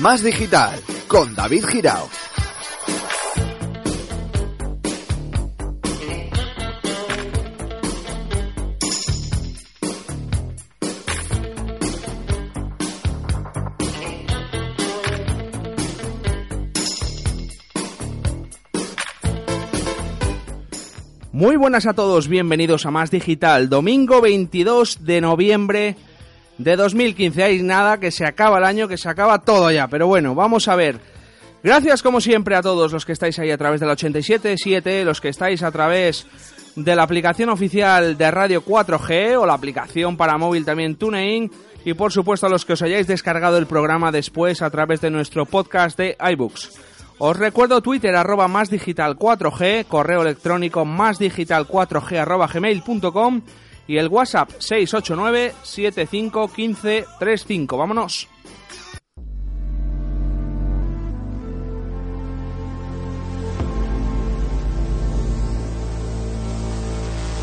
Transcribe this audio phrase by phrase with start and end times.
[0.00, 2.08] Más digital con David Girao.
[21.32, 25.96] Muy buenas a todos, bienvenidos a Más Digital, domingo 22 de noviembre
[26.58, 27.42] de 2015.
[27.42, 30.68] Hay nada, que se acaba el año, que se acaba todo ya, pero bueno, vamos
[30.68, 31.00] a ver.
[31.62, 35.20] Gracias como siempre a todos los que estáis ahí a través de la 87.7, los
[35.20, 36.26] que estáis a través
[36.76, 41.50] de la aplicación oficial de Radio 4G o la aplicación para móvil también TuneIn
[41.84, 45.10] y por supuesto a los que os hayáis descargado el programa después a través de
[45.10, 46.78] nuestro podcast de iBooks.
[47.18, 53.42] Os recuerdo Twitter arroba más digital 4G, correo electrónico más digital 4G arroba gmail.com
[53.88, 57.76] y el WhatsApp 689 7515 35.
[57.76, 58.28] Vámonos.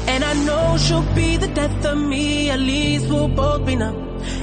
[0.08, 3.98] And I know she'll be the death of me, at least we'll both be numb.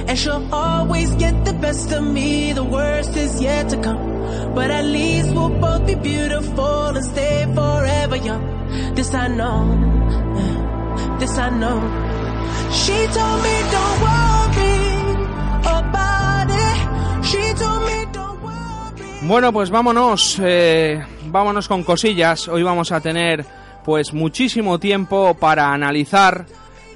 [0.07, 4.53] And she'll always get the best of me, the worst is yet to come.
[4.53, 8.93] But at least we'll both be beautiful and stay forever young.
[8.93, 9.63] This I know,
[11.23, 11.79] I know.
[19.21, 22.49] Bueno, pues vámonos, eh, vámonos con cosillas.
[22.49, 23.45] Hoy vamos a tener
[23.85, 26.45] pues muchísimo tiempo para analizar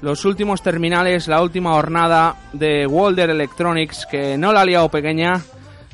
[0.02, 5.40] los últimos terminales, la última jornada de Walder Electronics, que no la ha liado pequeña.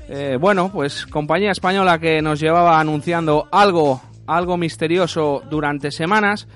[0.09, 6.49] Eh, bueno, pues compañía española que nos llevaba anunciando algo, algo misterioso durante semanas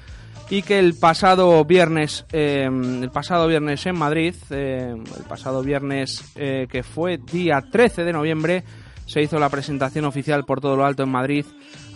[0.51, 6.33] y que el pasado viernes, eh, el pasado viernes en Madrid, eh, el pasado viernes
[6.37, 8.65] eh, que fue día 13 de noviembre,
[9.05, 11.45] se hizo la presentación oficial por todo lo alto en Madrid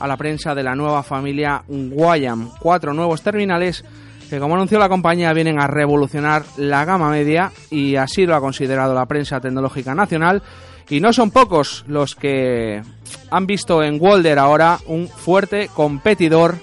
[0.01, 2.51] a la prensa de la nueva familia Guayam.
[2.59, 3.85] Cuatro nuevos terminales
[4.29, 8.41] que, como anunció la compañía, vienen a revolucionar la gama media y así lo ha
[8.41, 10.43] considerado la prensa tecnológica nacional.
[10.89, 12.83] Y no son pocos los que
[13.31, 16.57] han visto en Walder ahora un fuerte competidor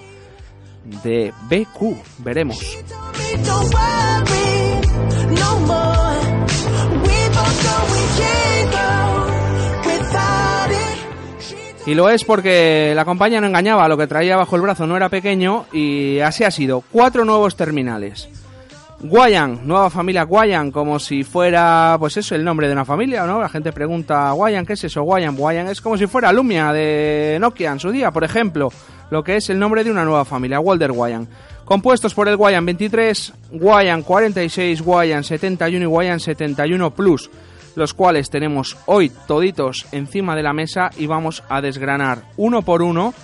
[1.02, 1.96] de BQ.
[2.18, 2.78] Veremos.
[11.86, 14.96] Y lo es porque la compañía no engañaba, lo que traía bajo el brazo no
[14.96, 16.84] era pequeño y así ha sido.
[16.92, 18.28] Cuatro nuevos terminales.
[19.02, 23.40] Guayan, nueva familia Guayan, como si fuera, pues eso, el nombre de una familia, ¿no?
[23.40, 25.02] La gente pregunta, Guayan, ¿qué es eso?
[25.02, 28.70] Guayan, Guayan, es como si fuera Lumia de Nokia en su día, por ejemplo,
[29.10, 31.28] lo que es el nombre de una nueva familia, Walder Guayan.
[31.64, 37.30] Compuestos por el Guayan 23, Guayan 46, Guayan 71 y Guayan 71 Plus,
[37.76, 42.82] los cuales tenemos hoy toditos encima de la mesa y vamos a desgranar uno por
[42.82, 43.14] uno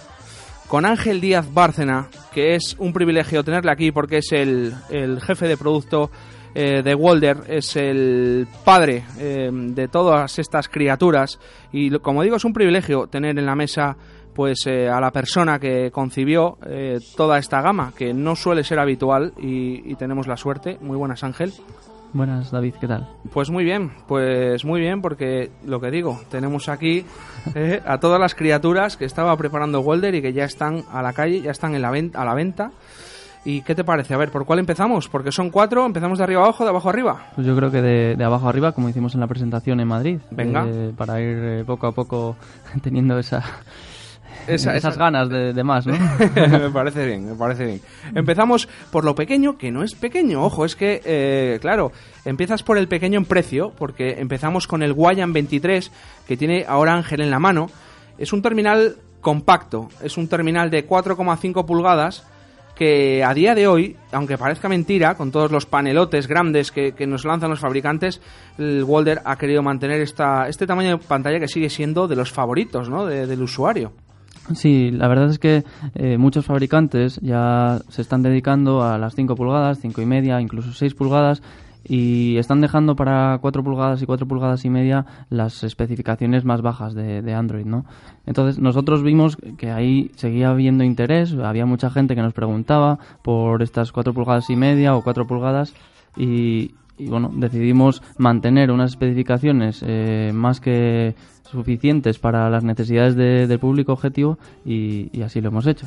[0.69, 5.47] con Ángel Díaz Bárcena, que es un privilegio tenerle aquí porque es el, el jefe
[5.47, 6.11] de producto
[6.59, 11.39] eh, de Walder, es el padre eh, de todas estas criaturas
[11.71, 13.97] y como digo es un privilegio tener en la mesa
[14.37, 18.79] pues eh, a la persona que concibió eh, toda esta gama, que no suele ser
[18.79, 20.79] habitual y, y tenemos la suerte.
[20.81, 21.53] Muy buenas Ángel.
[22.13, 23.09] Buenas, David, ¿qué tal?
[23.33, 27.05] Pues muy bien, pues muy bien, porque lo que digo, tenemos aquí
[27.55, 31.13] eh, a todas las criaturas que estaba preparando Welder y que ya están a la
[31.13, 32.71] calle, ya están en la venta, a la venta.
[33.45, 34.13] ¿Y qué te parece?
[34.13, 35.09] A ver, ¿por cuál empezamos?
[35.09, 37.27] Porque son cuatro, empezamos de arriba abajo, de abajo arriba.
[37.37, 40.19] Pues yo creo que de, de abajo arriba, como hicimos en la presentación en Madrid.
[40.33, 40.67] Venga.
[40.67, 42.37] eh, para ir eh, poco a poco
[42.83, 43.45] teniendo esa,
[44.47, 45.95] Esa- esas esa- ganas de, de más, ¿no?
[46.35, 47.81] me parece bien, me parece bien.
[48.15, 51.93] Empezamos por lo pequeño, que no es pequeño, ojo, es que, eh, claro,
[52.25, 55.91] empiezas por el pequeño en precio, porque empezamos con el Guayan 23,
[56.27, 57.71] que tiene ahora Ángel en la mano.
[58.19, 62.25] Es un terminal compacto, es un terminal de 4,5 pulgadas,
[62.77, 67.07] que a día de hoy, aunque parezca mentira, con todos los panelotes grandes que, que
[67.07, 68.21] nos lanzan los fabricantes,
[68.59, 72.31] el Walder ha querido mantener esta, este tamaño de pantalla que sigue siendo de los
[72.31, 73.07] favoritos ¿no?
[73.07, 73.93] de- del usuario.
[74.55, 75.65] Sí, la verdad es que
[75.95, 80.73] eh, muchos fabricantes ya se están dedicando a las 5 pulgadas, 5 y media, incluso
[80.73, 81.43] 6 pulgadas
[81.89, 86.95] y están dejando para 4 pulgadas y 4 pulgadas y media las especificaciones más bajas
[86.95, 87.85] de, de, Android, ¿no?
[88.25, 93.63] Entonces nosotros vimos que ahí seguía habiendo interés, había mucha gente que nos preguntaba por
[93.63, 95.75] estas 4 pulgadas y media o 4 pulgadas
[96.17, 101.15] y, y bueno, decidimos mantener unas especificaciones eh, más que
[101.51, 105.87] suficientes para las necesidades de, del público objetivo y, así lo hemos hecho.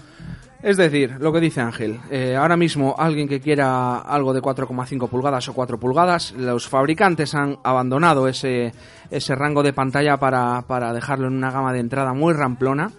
[0.62, 5.08] Es decir, lo que dice Ángel, eh, ahora mismo alguien que quiera algo de 4,5
[5.08, 8.74] pulgadas o 4 pulgadas, los fabricantes han abandonado ese,
[9.10, 12.92] ese rango de pantalla para, para dejarlo en una gama de entrada muy ramplona,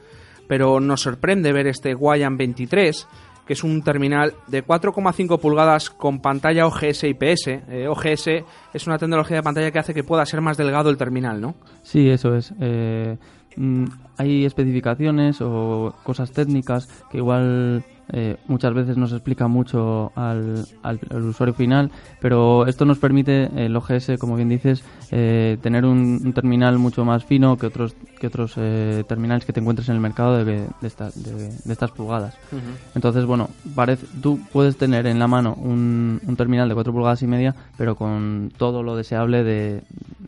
[0.49, 3.07] pero nos sorprende ver este Guayan 23,
[3.51, 7.49] que es un terminal de 4,5 pulgadas con pantalla OGS IPS.
[7.49, 10.97] Eh, OGS es una tecnología de pantalla que hace que pueda ser más delgado el
[10.97, 11.57] terminal, ¿no?
[11.83, 12.55] Sí, eso es.
[12.61, 13.19] Eh,
[13.57, 13.87] mm,
[14.19, 21.01] hay especificaciones o cosas técnicas que igual eh, muchas veces nos explica mucho al, al,
[21.11, 21.91] al, usuario final,
[22.21, 27.05] pero esto nos permite, el OGS, como bien dices, eh, tener un, un, terminal mucho
[27.05, 30.45] más fino que otros que otros eh, terminales que te encuentres en el mercado de,
[30.81, 32.35] de, esta, de, de estas pulgadas.
[32.53, 32.61] Uh -huh.
[32.95, 37.23] Entonces, bueno, parece, tú puedes tener en la mano un, un, terminal de 4 pulgadas
[37.23, 39.83] y media, pero con todo lo deseable de,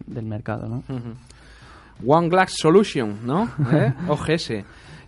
[0.07, 0.77] del mercado, ¿no?
[0.89, 1.15] Uh -huh.
[2.07, 3.49] One Glass Solution, ¿no?
[3.73, 3.93] ¿Eh?
[4.09, 4.53] OGS.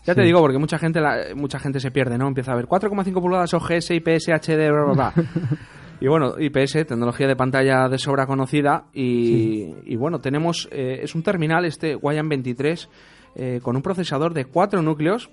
[0.04, 0.20] Ya sí.
[0.20, 2.28] te digo, porque mucha gente la, mucha gente se pierde, ¿no?
[2.28, 5.12] Empieza a ver 4,5 pulgadas OGS, IPS, HD, bla, bla, bla.
[6.00, 8.84] y bueno, IPS, tecnología de pantalla de sobra conocida.
[8.92, 9.74] Y, sí.
[9.86, 12.88] y bueno, tenemos, eh, es un terminal, este Guayan 23,
[13.36, 15.30] eh, con un procesador de 4 núcleos,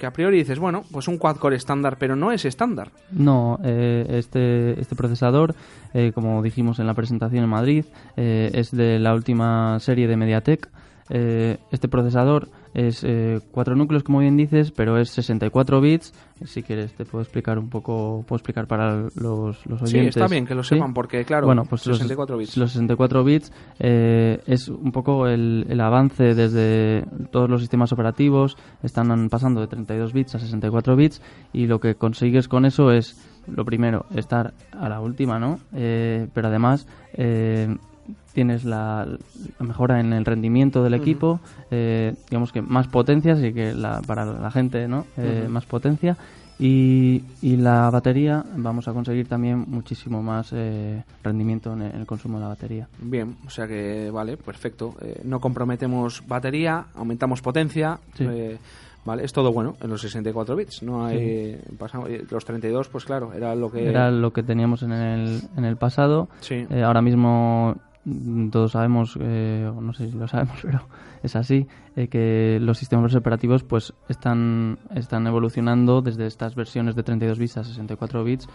[0.00, 2.90] que a priori dices, bueno, pues un quad-core estándar, pero no es estándar.
[3.12, 5.54] No, eh, este, este procesador,
[5.92, 7.84] eh, como dijimos en la presentación en Madrid,
[8.16, 10.70] eh, es de la última serie de MediaTek.
[11.10, 16.12] Eh, este procesador es eh, cuatro núcleos, como bien dices, pero es 64 bits.
[16.44, 20.14] Si quieres, te puedo explicar un poco, puedo explicar para los, los oyentes.
[20.14, 20.94] Sí, está bien que lo sepan, ¿Sí?
[20.94, 22.56] porque claro, bueno, pues 64 los, bits.
[22.56, 28.56] Los 64 bits eh, es un poco el, el, avance desde todos los sistemas operativos.
[28.82, 31.20] Están pasando de 32 bits a 64 bits
[31.52, 35.58] y lo que consigues con eso es, lo primero, estar a la última, ¿no?
[35.74, 37.76] Eh, pero además eh,
[38.32, 39.06] tienes la,
[39.58, 41.66] la, mejora en el rendimiento del equipo, uh -huh.
[41.70, 45.06] eh, digamos que más potencia, así que la, para la gente, ¿no?
[45.16, 45.48] Eh, uh -huh.
[45.50, 46.16] Más potencia.
[46.62, 52.36] Y, y, la batería, vamos a conseguir también muchísimo más eh, rendimiento en el consumo
[52.36, 52.86] de la batería.
[53.00, 54.94] Bien, o sea que, vale, perfecto.
[55.00, 57.98] Eh, no comprometemos batería, aumentamos potencia.
[58.14, 58.26] Sí.
[58.28, 58.58] Eh,
[59.02, 60.82] Vale, es todo bueno en los 64 bits.
[60.82, 61.76] No hay sí.
[61.78, 65.64] pasado, los 32, pues claro, era lo que era lo que teníamos en el, en
[65.64, 66.28] el pasado.
[66.40, 66.66] Sí.
[66.68, 67.76] Eh, ahora mismo
[68.50, 70.80] todos sabemos, eh, no sé si lo sabemos, pero
[71.22, 71.66] es así,
[71.96, 77.56] eh, que los sistemas operativos pues están, están evolucionando desde estas versiones de 32 bits
[77.58, 78.48] a 64 bits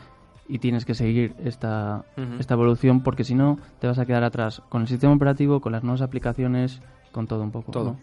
[0.48, 2.40] y tienes que seguir esta, uh -huh.
[2.40, 5.72] esta evolución porque si no te vas a quedar atrás con el sistema operativo, con
[5.72, 6.82] las nuevas aplicaciones,
[7.12, 7.72] con todo un poco.
[7.72, 7.92] Todo.
[7.92, 8.00] ¿no?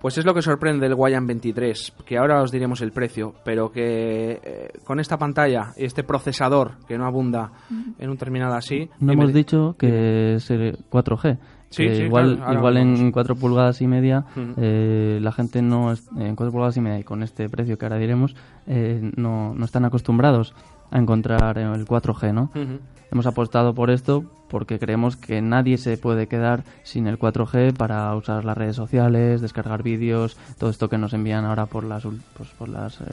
[0.00, 3.72] Pues es lo que sorprende el Guayan 23, que ahora os diremos el precio, pero
[3.72, 7.50] que eh, con esta pantalla y este procesador que no abunda
[7.98, 8.88] en un terminal así...
[9.00, 11.38] No hemos dicho que es 4G.
[11.70, 14.54] Sí, sí, igual claro, igual en 4 pulgadas y media uh -huh.
[14.56, 17.84] eh, la gente no es, en 4 pulgadas y media y con este precio que
[17.84, 18.34] ahora diremos
[18.66, 20.54] eh, no, no están acostumbrados
[20.90, 22.50] a encontrar el 4G, ¿no?
[22.54, 22.78] Uh -huh.
[23.10, 28.14] Hemos apostado por esto porque creemos que nadie se puede quedar sin el 4G para
[28.14, 32.48] usar las redes sociales, descargar vídeos, todo esto que nos envían ahora por las pues,
[32.58, 33.04] por las eh,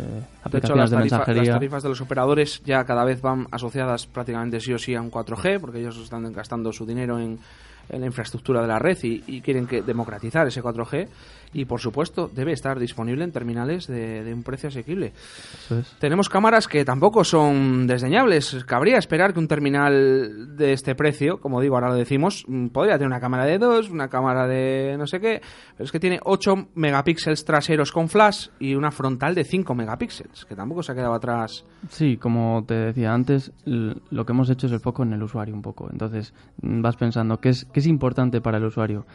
[0.43, 1.43] aplicaciones de, hecho, las de tarifa, mensajería.
[1.43, 5.01] Las tarifas de los operadores ya cada vez van asociadas prácticamente sí o sí a
[5.01, 7.39] un 4G porque ellos están gastando su dinero en
[7.89, 11.07] en la infraestructura de la red y, y, quieren que democratizar ese 4G
[11.55, 15.13] y por supuesto debe estar disponible en terminales de, de un precio asequible.
[15.69, 15.95] Es.
[15.99, 18.65] Tenemos cámaras que tampoco son desdeñables.
[18.65, 22.95] Cabría esperar que un terminal de este precio, como digo, ahora lo decimos, mm, podría
[22.95, 25.41] tener una cámara de 2, una cámara de no sé qué,
[25.77, 30.43] pero es que tiene 8 megapíxeles traseros con flash y una frontal de 5 megapíxeles,
[30.43, 31.63] que tampoco se ha quedado atrás.
[31.87, 35.55] Sí, como te decía antes, lo que hemos hecho es el foco en el usuario
[35.55, 35.89] un poco.
[35.89, 39.05] Entonces vas pensando, ¿qué es, qué es importante para el usuario?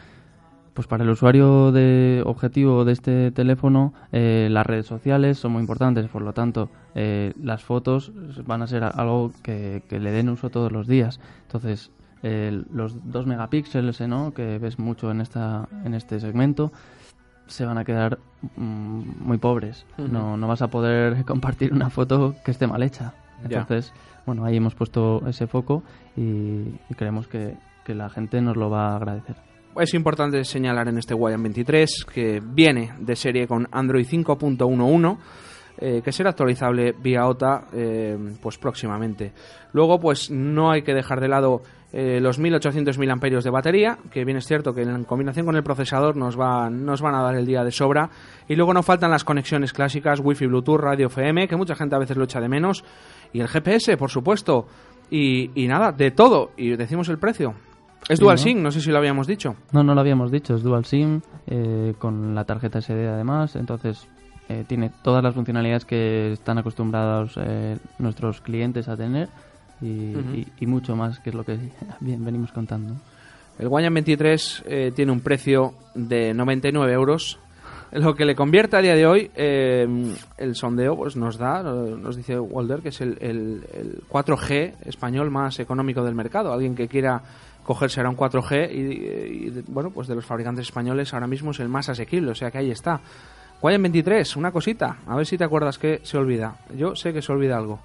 [0.73, 5.61] Pues para el usuario de objetivo de este teléfono, eh, las redes sociales son muy
[5.61, 8.13] importantes, por lo tanto, eh, las fotos
[8.45, 11.19] van a ser algo que, que, le den uso todos los días.
[11.43, 11.91] Entonces,
[12.23, 14.33] eh, los 2 megapíxeles ¿no?
[14.33, 16.71] que ves mucho en, esta, en este segmento
[17.47, 18.19] se van a quedar
[18.55, 19.85] mm, muy pobres.
[19.97, 20.09] Uh -huh.
[20.09, 23.13] no, no vas a poder compartir una foto que esté mal hecha.
[23.43, 23.91] Entonces,
[24.25, 25.83] bueno, ahí hemos puesto ese foco
[26.15, 26.21] y,
[26.89, 29.50] y creemos que, que la gente nos lo va a agradecer.
[29.79, 35.17] Es importante señalar en este Guayam 23 que viene de serie con Android 5.11
[35.77, 39.33] eh, que será actualizable vía OTA eh, pues próximamente.
[39.73, 44.23] Luego, pues no hay que dejar de lado eh, los 1800 mAh de batería, que
[44.23, 47.35] bien es cierto que en combinación con el procesador nos, va, nos van a dar
[47.35, 48.11] el día de sobra.
[48.47, 51.99] Y luego no faltan las conexiones clásicas, Wi-Fi, Bluetooth, radio FM, que mucha gente a
[51.99, 52.83] veces lo echa de menos.
[53.33, 54.67] Y el GPS, por supuesto.
[55.09, 56.51] Y nada, de todo.
[56.57, 57.55] Y decimos el precio.
[58.09, 58.41] Es Dual ¿no?
[58.43, 59.55] SIM, no sé si lo habíamos dicho.
[59.71, 64.07] No, no lo habíamos dicho, es Dual SIM, eh, con la tarjeta SD además, entonces
[64.49, 69.29] eh, tiene todas las funcionalidades que están acostumbrados eh, nuestros clientes a tener
[69.81, 70.33] y, Ujú.
[70.35, 71.57] y- y mucho más, que es lo que
[72.01, 72.95] bien venimos contando.
[73.59, 77.37] El Guayam 23 eh, tiene un precio de 99 euros.
[77.91, 79.85] Lo que le convierte a día de hoy, eh,
[80.37, 85.29] el sondeo pues nos da, nos dice Walder, que es el, el- el 4G español
[85.29, 86.53] más económico del mercado.
[86.53, 87.21] Alguien que quiera
[87.63, 91.59] cogerse ahora un 4G y, y, bueno, pues de los fabricantes españoles ahora mismo es
[91.59, 92.99] el más asequible, o sea que ahí está.
[93.61, 96.55] Guayam 23, una cosita, a ver si te acuerdas que se olvida.
[96.75, 97.79] Yo sé que se olvida algo.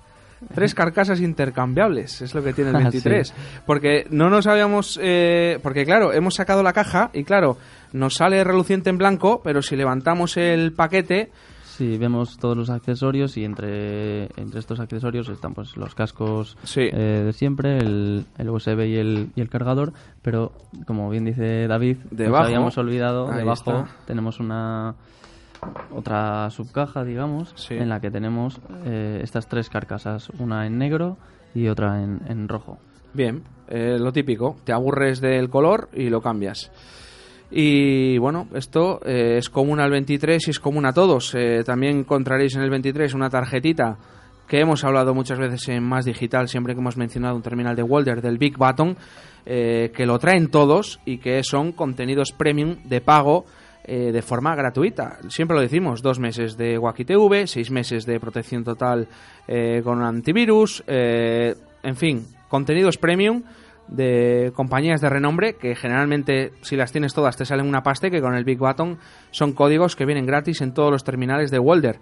[0.55, 3.01] Tres carcasas intercambiables, es lo que tiene el Ah, sí.
[3.03, 3.35] 23.
[3.67, 4.99] Porque no nos habíamos...
[5.03, 7.59] eh, porque claro, hemos sacado la caja y claro,
[7.93, 11.31] nos sale reluciente en blanco, pero si levantamos el paquete...
[11.77, 16.81] Sí, vemos todos los accesorios y entre, entre estos accesorios están pues los cascos Sí.
[16.91, 19.93] eh, de siempre, el, el USB y el, y el cargador,
[20.23, 20.53] pero
[20.87, 22.39] como bien dice David, Debajo.
[22.39, 23.53] nos habíamos olvidado, debajo
[23.83, 23.87] está.
[24.07, 24.95] tenemos una
[25.95, 27.75] otra subcaja, digamos, Sí.
[27.75, 31.19] en la que tenemos eh, estas tres carcasas, una en negro
[31.55, 32.79] y otra en, en rojo.
[33.13, 36.71] Bien, eh, lo típico, te aburres del color y lo cambias.
[37.51, 41.35] Y bueno, esto eh, es común al 23 y es común a todos.
[41.35, 43.97] Eh, también encontraréis en el 23 una tarjetita
[44.47, 47.83] que hemos hablado muchas veces en Más Digital, siempre que hemos mencionado un terminal de
[47.83, 48.97] Walder del Big Button,
[49.45, 53.45] eh, que lo traen todos y que son contenidos premium de pago
[53.85, 55.19] eh, de forma gratuita.
[55.29, 59.09] Siempre lo decimos, dos meses de Wacky TV, seis meses de protección total
[59.47, 63.43] eh, con antivirus, en fin, contenidos premium
[63.89, 68.21] de compañías de renombre que generalmente si las tienes todas te salen una pasta que
[68.21, 68.99] con el Big Button
[69.31, 71.99] son códigos que vienen gratis en todos los terminales de Walder.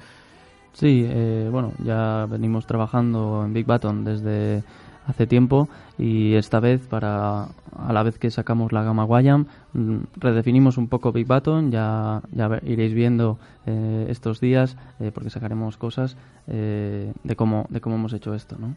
[0.72, 4.64] Sí, eh, bueno, ya venimos trabajando en Big Button desde
[5.06, 9.96] hace tiempo y esta vez para a la vez que sacamos la gama Guayam mm,
[10.16, 15.76] redefinimos un poco Big Button ya ya iréis viendo eh, estos días eh, porque sacaremos
[15.76, 18.74] cosas eh, de cómo de cómo hemos hecho esto no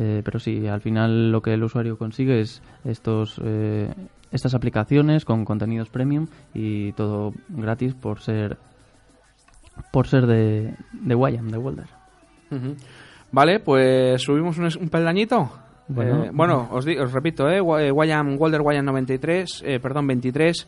[0.00, 3.92] Eh, pero sí al final lo que el usuario consigue es estos eh,
[4.30, 8.58] estas aplicaciones con contenidos premium y todo gratis por ser
[9.92, 11.86] por ser de, de Guayam, de Walder.
[12.50, 12.76] Ujú.
[13.32, 15.50] Vale, pues subimos un, un peldañito.
[15.88, 16.24] Bueno.
[16.24, 20.66] Eh, bueno os, repito, eh, Wa- eh, Walder Wayam 93, eh, perdón, 23,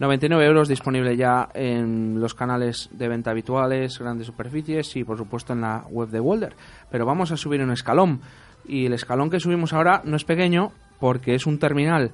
[0.00, 5.52] 99 euros disponible ya en los canales de venta habituales, grandes superficies y por supuesto
[5.52, 6.54] en la web de Walder.
[6.90, 8.20] Pero vamos a subir un escalón
[8.68, 12.10] y el escalón que subimos ahora no es pequeño porque es un terminal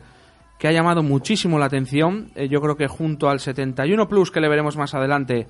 [0.58, 2.30] que ha llamado muchísimo la atención.
[2.36, 5.46] Eh, yo creo que junto al 71 Plus que le veremos más adelante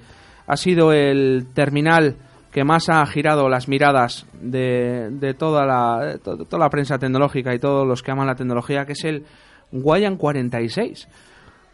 [0.47, 2.17] ha sido el terminal
[2.51, 6.99] que más ha girado las miradas de, de toda, la, de to- toda la prensa
[6.99, 9.25] tecnológica y todos los que aman la tecnología, que es el
[9.73, 11.09] Guayan 46.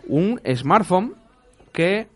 [0.08, 1.14] Un smartphone
[1.72, 2.08] que,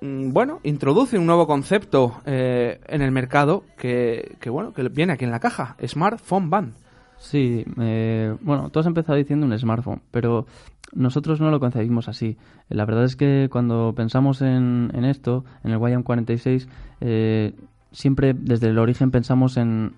[0.00, 5.24] bueno, introduce un nuevo concepto eh, en el mercado que, que, bueno, que viene aquí
[5.24, 6.74] en la caja, Smartphone Band.
[7.18, 10.46] Sí, eh, bueno, tú has empezado diciendo un smartphone, pero
[10.94, 12.38] nosotros no lo concebimos así.
[12.70, 16.66] La verdad es que cuando pensamos en, en esto, en el Guayam 46,
[17.02, 17.54] eh,
[17.92, 19.92] siempre desde el origen pensamos en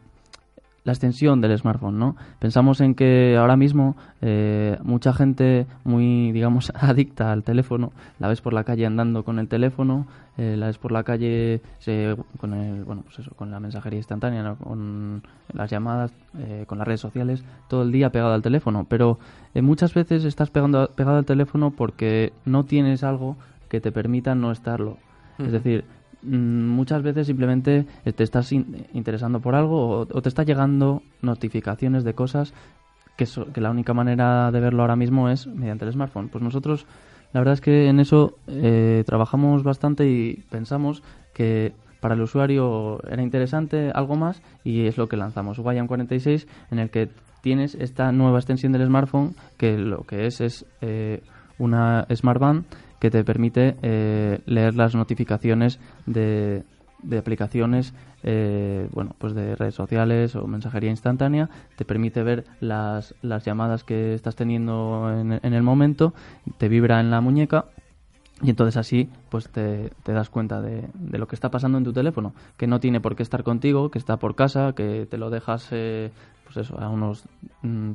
[0.85, 2.17] la extensión del smartphone, ¿no?
[2.41, 8.41] Pensamos en que ahora mismo eh, mucha gente muy, digamos, adicta al teléfono, la ves
[8.41, 10.07] por la calle andando con el teléfono,
[10.39, 13.99] eh, la ves por la calle se- con el, bueno, pues eso, con la mensajería
[13.99, 15.23] instantánea, con
[15.53, 18.85] las llamadas, eh, con las redes sociales, todo el día pegado al teléfono.
[18.89, 19.19] Pero
[19.55, 23.37] eh, muchas veces estás pegando, pegado al teléfono porque no tienes algo
[23.69, 24.97] que te permita no estarlo.
[25.39, 25.85] Es decir,
[26.23, 32.05] muchas veces simplemente eh, te estás in- interesando por algo o, te está llegando notificaciones
[32.05, 32.55] de cosas
[33.17, 36.29] que, so- que la única manera de verlo ahora mismo es mediante el smartphone.
[36.29, 36.87] Pues nosotros,
[37.33, 41.03] la verdad es que en eso eh, trabajamos bastante y pensamos
[41.35, 45.59] que para el usuario era interesante algo más y es lo que lanzamos.
[45.59, 47.09] Guayam 46 en el que
[47.43, 51.23] tienes esta nueva extensión del smartphone que lo que es es eh,
[51.59, 52.65] una Smart Band
[53.03, 56.63] que te permite eh, leer las notificaciones de,
[57.03, 61.51] de aplicaciones eh, bueno pues de redes sociales o mensajería instantánea.
[61.75, 66.15] Te permite ver las, las llamadas que estás teniendo en, en el momento
[66.59, 67.65] te vibra en la muñeca
[68.41, 71.85] y entonces así pues te, te das cuenta de, de, lo que está pasando en
[71.85, 75.19] tu teléfono, que no tiene por qué estar contigo, que está por casa, que te
[75.19, 76.13] lo dejas eh,
[76.45, 77.25] pues eso, a unos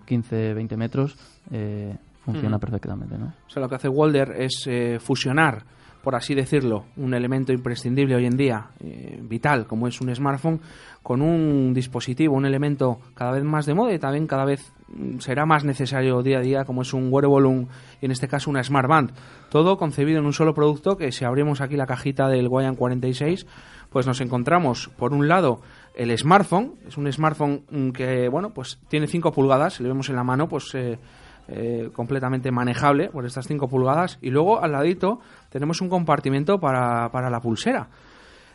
[0.06, 1.16] 15, mm, 20 metros,
[1.52, 1.96] eh,
[2.28, 2.60] funciona mm.
[2.60, 3.18] perfectamente.
[3.18, 3.34] ¿no?
[3.48, 5.64] O sea, lo que hace Walder es eh, fusionar,
[6.04, 10.60] por así decirlo, un elemento imprescindible hoy en día, eh, vital, como es un smartphone,
[11.02, 15.20] con un dispositivo, un elemento cada vez más de moda y también cada vez mm,
[15.20, 17.68] será más necesario día a día, como es un wearable,
[18.02, 19.12] y en este caso una Smart Band.
[19.50, 23.46] Todo concebido en un solo producto que si abrimos aquí la cajita del Guayan 46,
[23.90, 25.62] pues nos encontramos, por un lado,
[25.96, 30.10] el smartphone, es un smartphone mm, que, bueno, pues tiene 5 pulgadas, si lo vemos
[30.10, 31.00] en la mano, pues eh,
[31.48, 37.10] eh, completamente manejable por estas 5 pulgadas, y luego al ladito tenemos un compartimento para,
[37.12, 37.90] para la pulsera.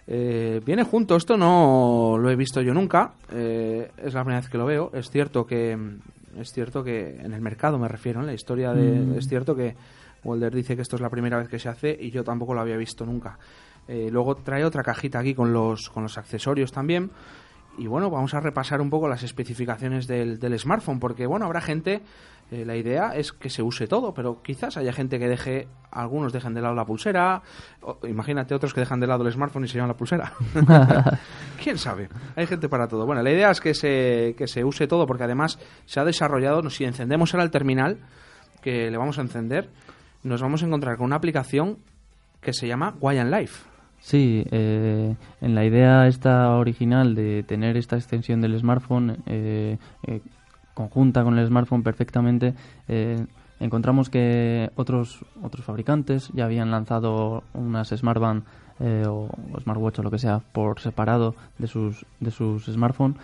[0.06, 4.50] Eh, viene junto, esto no lo he visto yo nunca, eh, es la primera vez
[4.50, 4.90] que lo veo.
[4.92, 5.76] Es cierto que
[6.38, 9.18] es cierto que en el mercado me refiero, en la historia de mm.
[9.18, 9.76] es cierto que
[10.24, 12.60] Walder dice que esto es la primera vez que se hace y yo tampoco lo
[12.60, 13.38] había visto nunca.
[13.86, 17.10] Eh, luego trae otra cajita aquí con los con los accesorios también.
[17.78, 21.62] Y bueno, vamos a repasar un poco las especificaciones del, del smartphone, porque bueno, habrá
[21.62, 22.02] gente
[22.52, 26.34] eh, la idea es que se use todo, pero quizás haya gente que deje, algunos
[26.34, 27.40] dejen de lado la pulsera,
[28.06, 30.34] imagínate otros que dejan de lado el smartphone y se llevan la pulsera.
[31.64, 32.10] ¿Quién sabe?
[32.36, 33.06] Hay gente para todo.
[33.06, 36.68] Bueno, la idea es que se, que se use todo porque además se ha desarrollado,
[36.68, 38.00] si encendemos ahora el terminal,
[38.60, 39.70] que le vamos a encender,
[40.22, 41.78] nos vamos a encontrar con una aplicación
[42.42, 43.64] que se llama Guayan Life.
[44.00, 50.20] Sí, eh, en la idea esta original de tener esta extensión del smartphone, eh, eh
[50.74, 52.54] conjunta con el smartphone perfectamente,
[52.88, 53.26] eh,
[53.60, 58.44] encontramos que otros, otros fabricantes ya habían lanzado unas smartband
[58.80, 59.28] eh, o,
[59.60, 63.16] smartwatch o lo que sea por separado de sus, de sus smartphones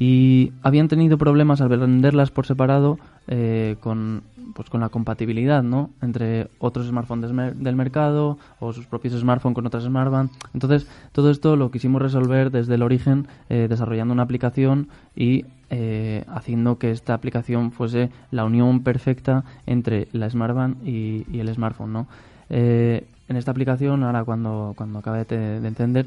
[0.00, 4.22] y habían tenido problemas al venderlas por separado eh, con
[4.54, 5.90] pues con la compatibilidad ¿no?
[6.00, 10.32] entre otros smartphones del mercado o sus propios smartphones con otras smartbands.
[10.54, 16.24] Entonces, todo esto lo quisimos resolver desde el origen eh, desarrollando una aplicación y eh,
[16.28, 21.92] haciendo que esta aplicación fuese la unión perfecta entre la smartband y, y el smartphone.
[21.92, 22.06] ¿no?
[22.50, 26.06] Eh, en esta aplicación, ahora cuando, cuando acabe de, de entender,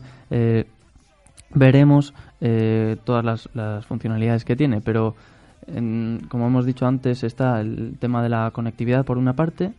[1.54, 2.14] veremos
[3.04, 5.16] todas las, las funcionalidades que tiene, pero
[6.30, 9.74] como hemos dicho antes, está el tema de la conectividad por una parte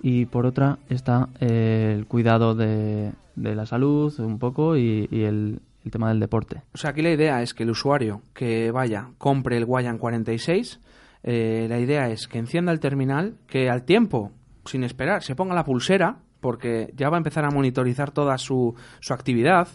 [0.00, 5.60] y por otra está eh, el cuidado de, la salud un poco y, el,
[5.90, 6.62] tema del deporte.
[6.74, 10.80] O sea, aquí la idea es que el usuario que vaya, compre el Guayan 46,
[11.22, 14.32] eh, la idea es que encienda el terminal, que al tiempo,
[14.64, 18.74] sin esperar, se ponga la pulsera, porque ya va a empezar a monitorizar toda su,
[18.98, 19.68] su actividad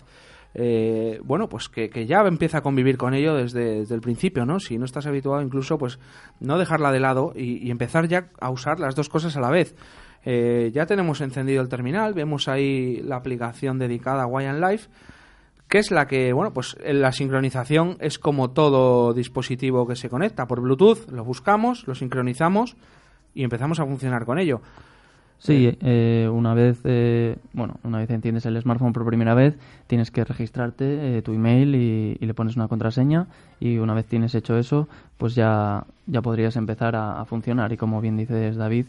[0.53, 4.59] eh, bueno, pues que, ya empieza a convivir con ello desde, el principio, ¿no?
[4.59, 5.99] Si no estás habituado incluso, pues
[6.39, 9.75] no dejarla de lado y, empezar ya a usar las dos cosas a la vez.
[10.23, 14.89] Eh, ya tenemos encendido el terminal, vemos ahí la aplicación dedicada a Wine Life,
[15.67, 20.45] que es la que, bueno, pues la sincronización es como todo dispositivo que se conecta
[20.45, 22.75] por Bluetooth, lo buscamos, lo sincronizamos
[23.33, 24.61] y empezamos a funcionar con ello.
[25.41, 30.11] Sí, eh, una vez, eh, bueno, una vez entiendes el smartphone por primera vez, tienes
[30.11, 33.25] que registrarte eh, tu email y, le pones una contraseña
[33.59, 37.73] y una vez tienes hecho eso, pues ya, ya podrías empezar a, a funcionar.
[37.73, 38.85] Y como bien dices David,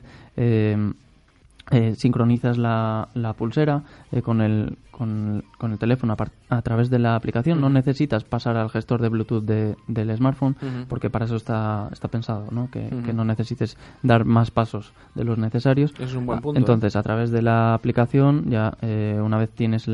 [1.70, 6.16] eh, sincronizas la, la pulsera eh, con, el, con, con, el teléfono
[6.48, 7.60] a, través de la aplicación.
[7.60, 10.56] No necesitas pasar al gestor de Bluetooth del smartphone
[10.88, 12.68] porque para eso está, está pensado, ¿no?
[12.70, 15.94] Que, no necesites dar más pasos de los necesarios.
[15.98, 16.58] Es un buen punto.
[16.58, 19.86] Entonces, a través de la aplicación, ya eh, una vez tienes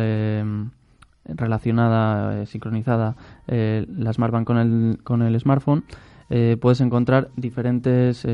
[1.26, 3.14] relacionada, sincronizada
[3.46, 5.85] la Smartband con el, con el smartphone,
[6.61, 8.24] puedes encontrar diferentes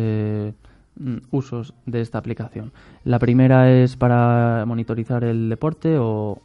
[1.30, 2.72] usos de esta aplicación.
[3.04, 6.40] La primera es para monitorizar el deporte o,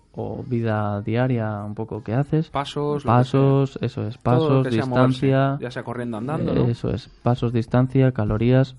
[0.48, 2.50] vida diaria, un poco que haces.
[2.50, 3.04] Pasos.
[3.06, 5.58] Pasos, eso es, pasos, distancia.
[5.62, 6.68] ya sea corriendo, andando.
[6.68, 8.76] Eso es, pasos, distancia, calorías.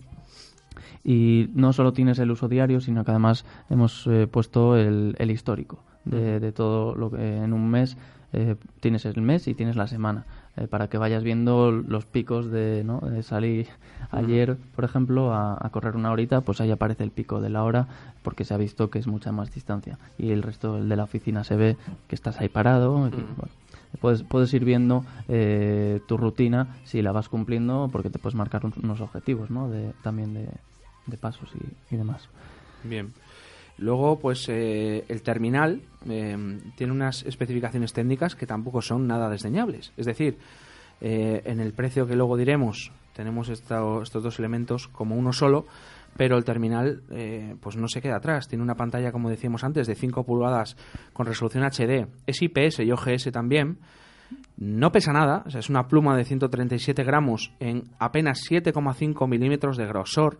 [1.02, 5.30] Y no solo tienes el uso diario, sino que además hemos eh, puesto el, el
[5.30, 7.96] histórico de, de, todo lo que en un mes
[8.32, 10.26] eh, tienes el mes y tienes la semana.
[10.56, 12.98] Eh, para que vayas viendo los picos de, ¿no?
[13.00, 13.68] de salir
[14.10, 17.86] ayer, por ejemplo, a, correr una horita, pues ahí aparece el pico de la hora
[18.22, 21.04] porque se ha visto que es mucha más distancia y el resto el de la
[21.04, 21.76] oficina se ve
[22.08, 23.08] que estás ahí parado.
[24.00, 28.62] puedes, puedes ir viendo eh, tu rutina si la vas cumpliendo porque te puedes marcar
[28.64, 29.68] unos objetivos ¿no?
[29.68, 32.28] de, también de, pasos y, y demás.
[32.82, 33.12] Bien.
[33.80, 36.36] Luego, pues eh, el terminal eh,
[36.76, 39.92] tiene unas especificaciones técnicas que tampoco son nada desdeñables.
[39.96, 40.38] Es decir,
[41.00, 45.66] eh, en el precio que luego diremos, tenemos estos dos elementos como uno solo,
[46.16, 48.48] pero el terminal eh, pues no se queda atrás.
[48.48, 50.76] Tiene una pantalla, como decíamos antes, de 5 pulgadas
[51.12, 52.06] con resolución HD.
[52.26, 53.78] Es IPS y OGS también.
[54.56, 60.38] No pesa nada, es una pluma de 137 gramos en apenas 7,5 milímetros de grosor.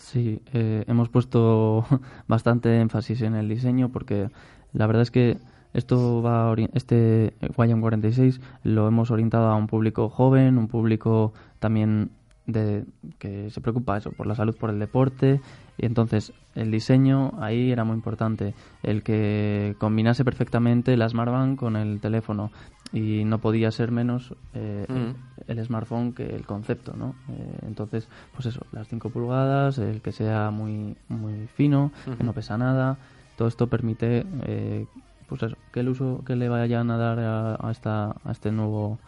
[0.00, 1.84] Sí, eh, hemos puesto
[2.26, 4.30] bastante énfasis en el diseño porque
[4.72, 5.36] la verdad es que
[5.74, 12.10] esto va este Guayam 46 lo hemos orientado a un público joven, un público también
[12.46, 12.86] de
[13.18, 15.40] que se preocupa eso por la salud, por el deporte
[15.86, 22.00] entonces el diseño ahí era muy importante, el que combinase perfectamente la Smartband con el
[22.00, 22.50] teléfono
[22.92, 25.14] y no podía ser menos eh, Mm.
[25.50, 27.14] el smartphone que el concepto, ¿no?
[27.30, 32.32] Eh, entonces, pues eso, las 5 pulgadas, el que sea muy muy fino, que no
[32.32, 32.98] pesa nada,
[33.36, 34.86] todo esto permite, eh,
[35.28, 38.50] pues eso, que el uso que le vayan a dar a, a esta a este
[38.50, 38.98] nuevo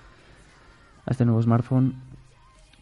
[1.04, 1.94] a este nuevo smartphone,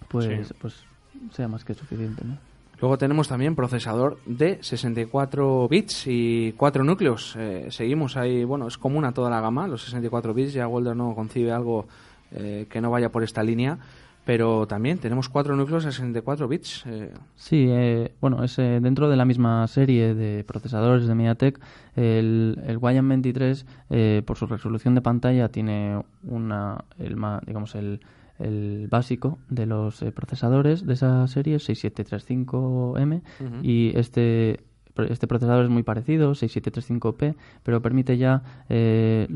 [0.08, 0.54] pues Sí.
[0.60, 0.84] pues
[1.32, 2.36] sea más que suficiente, ¿no?
[2.80, 7.36] Luego tenemos también procesador de 64 bits y 4 núcleos.
[7.38, 10.54] Eh, seguimos ahí, bueno, es común a toda la gama, los 64 bits.
[10.54, 11.86] Ya Walder no concibe algo
[12.32, 13.78] eh, que no vaya por esta línea.
[14.24, 16.84] Pero también tenemos 4 núcleos de 64 bits.
[16.86, 21.58] eh, Sí, eh, bueno, es eh, dentro de la misma serie de procesadores de MediaTek,
[21.96, 27.16] el, el Guayam 23, eh, por su resolución de pantalla, tiene una, el,
[27.46, 28.00] digamos, el,
[28.40, 33.54] el básico de los eh, procesadores de esa serie, 6735M, Ujú.
[33.62, 34.60] y este
[35.08, 39.26] este procesador es muy parecido, 6735P, pero permite ya eh,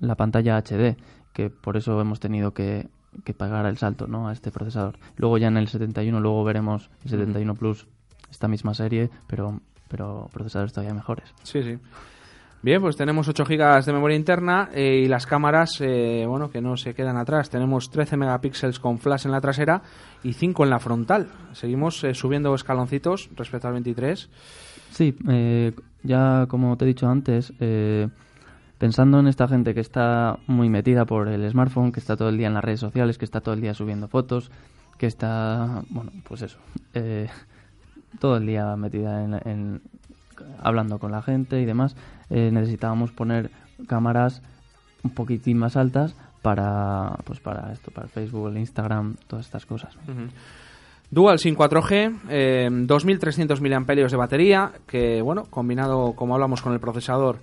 [0.00, 0.96] la pantalla HD,
[1.32, 2.88] que por eso hemos tenido que,
[3.24, 4.28] que pagar el salto ¿no?
[4.28, 4.98] a este procesador.
[5.16, 7.86] Luego ya en el 71, luego veremos el 71 Plus,
[8.30, 11.32] esta misma serie, pero, pero procesadores todavía mejores.
[11.42, 11.78] Sí, sí.
[12.62, 16.60] Bien, pues tenemos 8 GB de memoria interna eh, y las cámaras, eh, bueno, que
[16.60, 17.50] no se quedan atrás.
[17.50, 19.82] Tenemos 13 megapíxeles con flash en la trasera
[20.22, 21.26] y 5 en la frontal.
[21.54, 24.30] Seguimos eh, subiendo escaloncitos respecto al 23.
[24.92, 25.72] Sí, eh,
[26.04, 27.52] ya como te he dicho antes,
[28.78, 32.38] pensando en esta gente que está muy metida por el smartphone, que está todo el
[32.38, 34.52] día en las redes sociales, que está todo el día subiendo fotos,
[34.98, 36.58] que está, bueno, pues eso,
[38.20, 39.82] todo el día metida en, en-
[40.60, 41.96] hablando con la gente y demás,
[42.32, 43.50] eh, necesitábamos poner
[43.86, 44.42] cámaras
[45.02, 49.96] un poquitín más altas para, pues para esto, para Facebook, el Instagram, todas estas cosas.
[51.10, 56.80] Dual SIM 4G, eh, 2300 mAh de batería, que bueno, combinado como hablamos con el
[56.80, 57.38] procesador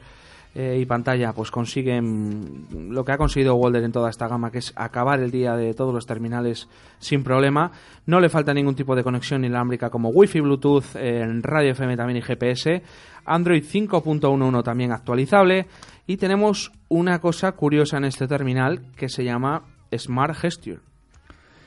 [0.62, 4.58] eh, y pantalla, pues consiguen lo que ha conseguido Walder en toda esta gama, que
[4.58, 6.68] es acabar el día de todos los terminales
[6.98, 7.72] sin problema.
[8.06, 12.18] No le falta ningún tipo de conexión inalámbrica como Wi-Fi, Bluetooth, eh, radio FM también
[12.18, 12.84] y GPS.
[13.24, 15.68] Android 5.11 también actualizable.
[16.06, 19.64] Y tenemos una cosa curiosa en este terminal que se llama
[19.96, 20.89] Smart Gesture.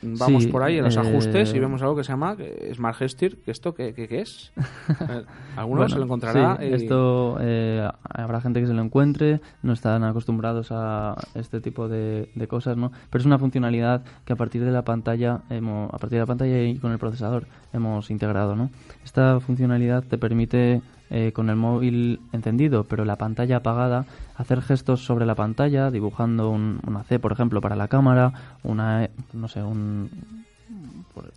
[0.02, 2.36] Vamos Sí, por ahí en los eh, ajustes y vemos algo que se llama
[2.74, 3.36] Smart Gesture.
[3.36, 4.52] que ¿Esto qué, qué- qué es?
[5.56, 6.56] Alguno Bueno, se lo encontrará.
[6.60, 11.60] sí, y- Esto eh, habrá gente que se lo encuentre, no están acostumbrados a este
[11.60, 12.90] tipo de, de cosas, ¿no?
[13.10, 16.26] Pero es una funcionalidad que a partir de la pantalla, hemos, a partir de la
[16.26, 18.70] pantalla y con el procesador hemos integrado, ¿no?
[19.04, 20.82] Esta funcionalidad te permite
[21.14, 26.48] eh, con el móvil encendido, pero la pantalla apagada, hacer gestos sobre la pantalla, dibujando
[26.50, 30.08] un- una C, por ejemplo, para la cámara, una, E, no sé, un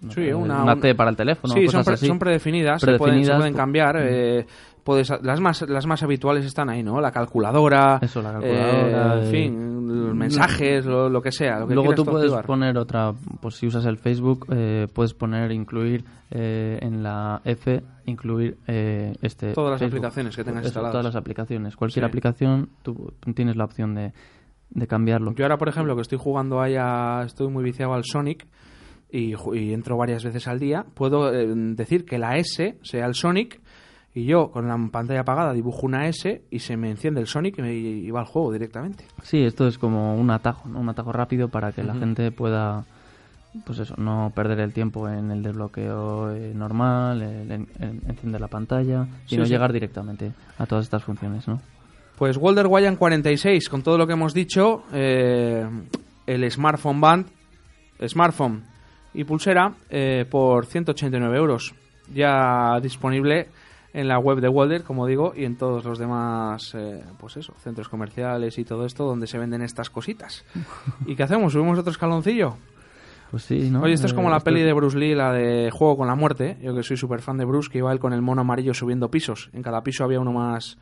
[0.02, 2.08] no Sí, una- una un- T para el teléfono, sí, son, cosas pre- así.
[2.08, 3.96] son predefinidas, se pueden, se Predefinidas, pueden pues, cambiar.
[3.98, 4.00] mm.
[4.04, 4.46] eh,
[4.86, 7.02] puedes, las, más, las más habituales están ahí, ¿no?
[7.02, 11.60] La calculadora, Eso, la calculadora, eh, en eh, fin, los mensajes, lo, lo que sea.
[11.60, 12.45] Lo que Luego tú puedes activar.
[12.45, 17.82] poner otra, pues si usas el Facebook, eh, puedes poner, incluir eh, en la F,
[18.06, 19.98] incluir eh, este Todas las Facebook.
[19.98, 20.91] aplicaciones que tengas instaladas.
[20.93, 21.76] Todas las aplicaciones.
[21.76, 22.08] Cualquier Sí.
[22.08, 24.13] aplicación, tú tienes la opción de,
[24.69, 25.34] de cambiarlo.
[25.34, 28.45] Yo ahora, por ejemplo, que estoy jugando ahí a- estoy muy viciado al Sonic
[29.12, 29.34] y
[29.71, 33.62] entro varias veces al día, puedo eh, decir que la S sea el Sonic
[34.15, 37.60] y yo con la pantalla apagada dibujo una S y se me enciende el Sonic
[37.60, 39.06] y, me, y va al juego directamente.
[39.21, 40.80] Sí, esto es como un atajo, ¿no?
[40.80, 42.86] un atajo rápido para que la gente pueda,
[43.65, 48.39] pues eso, no perder el tiempo en el desbloqueo eh, normal, el, en- en- encender
[48.41, 49.51] la pantalla, sino sí.
[49.51, 51.60] llegar directamente a todas estas funciones, ¿no?
[52.17, 55.67] Pues Walder Guayan 46, con todo lo que hemos dicho, eh,
[56.25, 57.25] el smartphone band,
[58.08, 58.63] smartphone
[59.13, 61.73] y pulsera eh, por 189 euros.
[62.13, 63.47] Ya disponible
[63.96, 67.54] en la web de Walder, como digo, y en todos los demás, eh, pues eso,
[67.64, 70.44] centros comerciales y todo esto donde se venden estas cositas.
[71.06, 71.54] ¿Y qué hacemos?
[71.54, 72.58] ¿Subimos otro escaloncillo?
[73.32, 73.82] Pues sí, ¿no?
[73.82, 76.08] Oye, esto es como Eh, la esto- peli de Bruce Lee, la de Juego con
[76.08, 76.58] la Muerte.
[76.62, 79.10] Yo que soy súper fan de Bruce, que iba él con el mono amarillo subiendo
[79.10, 79.50] pisos.
[79.54, 80.78] En cada piso había uno más,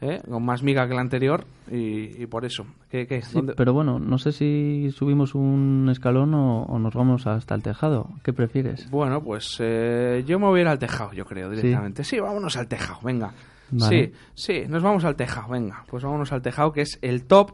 [0.00, 0.20] ¿eh?
[0.28, 2.64] con más miga que el anterior y, y por eso.
[2.90, 3.22] ¿Qué, qué?
[3.22, 7.54] Sí, ¿Dónde- pero bueno, no sé si subimos un escalón o, o nos vamos hasta
[7.54, 8.08] el tejado.
[8.22, 8.90] ¿Qué prefieres?
[8.90, 12.04] Bueno, pues eh, yo me voy a ir al tejado, yo creo, directamente.
[12.04, 13.32] Sí, vámonos al tejado, venga.
[13.70, 14.06] Vale.
[14.06, 15.84] Sí, sí, nos vamos al tejado, venga.
[15.88, 17.52] Pues vámonos al tejado, que es el top,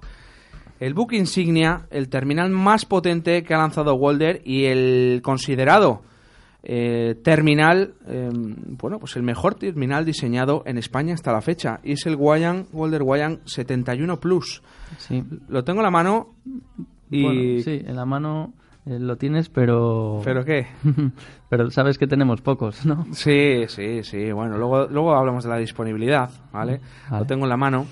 [0.80, 6.02] el book insignia, el terminal más potente que ha lanzado Walder y el considerado
[6.66, 11.80] eh, terminal, eh, bueno, pues el mejor terminal diseñado en España hasta la fecha.
[11.84, 14.62] Y es el Guayan, Walder Guayan 71 Plus.
[14.96, 15.22] Sí.
[15.48, 16.34] Lo tengo en la mano
[17.10, 17.22] y...
[17.22, 18.54] Bueno, sí, en la mano
[18.86, 20.22] eh, lo tienes, pero...
[20.24, 20.66] ¿Pero qué?
[21.50, 23.04] pero sabes que tenemos pocos, ¿no?
[23.12, 24.32] Sí, sí, sí.
[24.32, 26.80] Bueno, luego, luego hablamos de la disponibilidad, ¿vale?
[27.10, 27.20] Vale.
[27.20, 27.86] Lo tengo en la mano.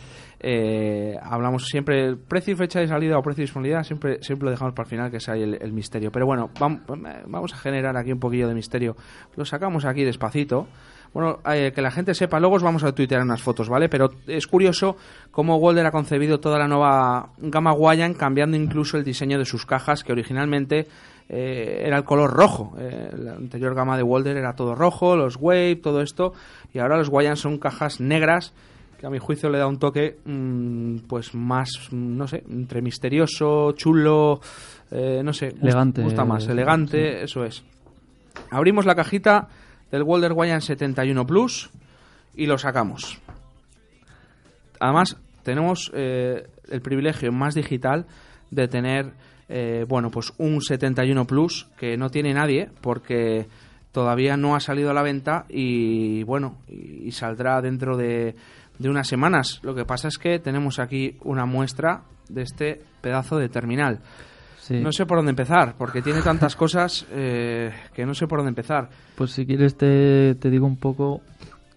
[0.45, 4.51] Eh, hablamos siempre precio y fecha de salida o precio y disponibilidad, siempre, siempre lo
[4.51, 6.11] dejamos para el final, que ahí el, el misterio.
[6.11, 6.83] Pero bueno, vam-
[7.27, 8.97] vamos a generar aquí un poquillo de misterio.
[9.37, 10.67] Lo sacamos aquí despacito.
[11.15, 13.91] Bueno, eh, que la gente sepa, luego os vamos a tuitear unas fotos, ¿vale?
[13.91, 14.97] Pero es curioso
[15.31, 19.67] cómo Walder ha concebido toda la nueva gama Guayan, cambiando incluso el diseño de sus
[19.67, 20.87] cajas, que originalmente
[21.29, 22.75] eh, era el color rojo.
[22.81, 26.33] Eh, la anterior gama de Walder era todo rojo, los Wave, todo esto,
[26.73, 28.55] y ahora los Guayan son cajas negras
[29.03, 33.73] que a mi juicio le da un toque mm, pues más, no sé, entre misterioso,
[33.73, 34.41] chulo,
[34.93, 36.53] eh, no sé, Elegante, gusta más, sí.
[36.53, 37.65] elegante, eso es.
[38.53, 39.49] Abrimos la cajita
[39.91, 41.71] del Walder Guayan 71 Plus
[42.37, 43.19] y lo sacamos.
[44.79, 48.07] Además, tenemos eh, el privilegio más digital
[48.53, 49.15] de tener,
[49.49, 53.49] eh, bueno, pues un 71 Plus que no tiene nadie porque
[53.93, 58.35] todavía no ha salido a la venta y, bueno, y, y saldrá dentro de,
[58.79, 59.61] de unas semanas.
[59.63, 64.01] Lo que pasa es que tenemos aquí una muestra de este pedazo de terminal.
[64.59, 64.81] Sí.
[64.81, 68.51] No sé por dónde empezar, porque tiene tantas cosas eh, que no sé por dónde
[68.51, 68.89] empezar.
[69.17, 71.21] Pues si quieres te, te digo un poco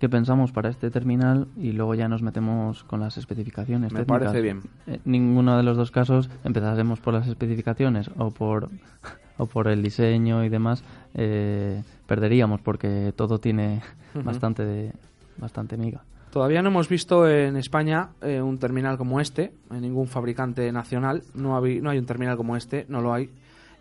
[0.09, 3.91] pensamos para este terminal y luego ya nos metemos con las especificaciones.
[3.91, 4.19] Me técnicas.
[4.19, 4.61] parece bien.
[4.87, 8.69] En ninguno de los dos casos empezaremos por las especificaciones o por,
[9.37, 10.83] o por el diseño y demás.
[11.13, 13.81] eh, perderíamos porque todo tiene
[14.23, 14.93] bastante, de,
[15.37, 16.03] bastante miga.
[16.31, 21.23] Todavía no hemos visto en España eh, un terminal como este, en ningún fabricante nacional.
[21.33, 23.29] No, no hay un terminal como este, no lo hay.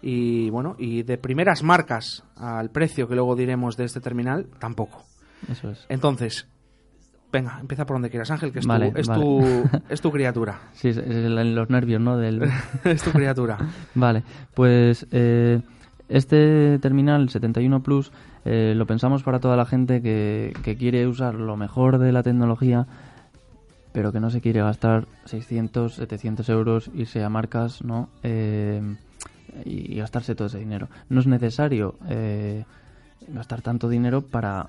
[0.02, 5.02] Y bueno, y de primeras marcas al precio que luego diremos de este terminal, tampoco.
[5.50, 5.85] Eso es.
[5.88, 6.46] Entonces,
[7.33, 9.22] venga, empieza por donde quieras, Ángel, que es, Vale, tu, es, vale.
[9.24, 10.61] tu, es tu criatura.
[10.74, 12.16] Sí, es, es el- los nervios, ¿no?
[12.16, 12.42] Del,
[12.85, 13.59] es tu criatura.
[13.94, 14.22] Vale,
[14.54, 15.61] pues eh,
[16.09, 18.12] este terminal 71 Plus
[18.44, 22.22] eh, lo pensamos para toda la gente que, que quiere usar lo mejor de la
[22.22, 22.87] tecnología,
[23.92, 28.09] pero que no se quiere gastar 600, 700 euros, irse a marcas, ¿no?
[28.22, 28.83] Eh,
[29.64, 30.88] y, y gastarse todo ese dinero.
[31.09, 32.64] No es necesario eh,
[33.28, 34.68] gastar tanto dinero para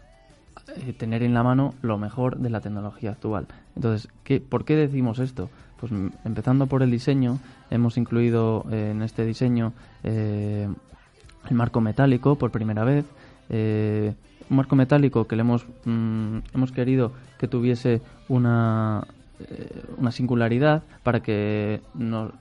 [0.75, 3.47] eh, tener en la mano lo mejor de la tecnología actual.
[3.75, 5.49] Entonces, ¿qué, ¿por qué decimos esto?
[5.79, 7.39] Pues mm, empezando por el diseño,
[7.69, 10.67] hemos incluido eh, en este diseño eh,
[11.49, 13.05] el marco metálico por primera vez.
[13.49, 14.13] eh,
[14.49, 19.07] un marco metálico que le hemos, mm, hemos querido que tuviese una,
[19.97, 21.81] una singularidad para que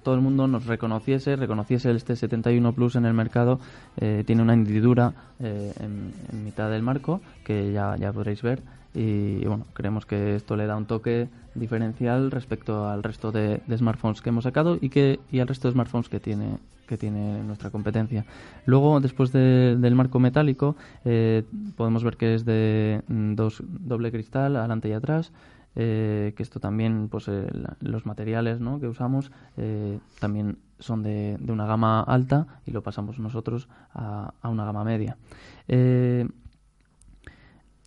[0.03, 3.59] todo el mundo nos reconociese, reconociese este 71 Plus en el mercado.
[3.97, 8.63] eh, tiene una hendidura eh, en, mitad del marco que ya, ya podréis ver.
[8.95, 13.79] Y bueno, creemos que esto le da un toque diferencial respecto al resto de, de
[13.79, 17.43] smartphones que hemos sacado y que y al resto de smartphones que tiene que tiene
[17.43, 18.27] nuestra competencia.
[18.67, 20.77] Luego, después de- del marco metálico,
[21.07, 21.43] eh,
[21.77, 25.33] podemos ver que es de mm, dos doble cristal, adelante y atrás.
[25.77, 27.47] Eh, que esto también, pues eh,
[27.81, 28.81] los materiales ¿no?
[28.81, 34.35] que usamos eh, también son de, de una gama alta y lo pasamos nosotros a,
[34.43, 35.17] a una gama media.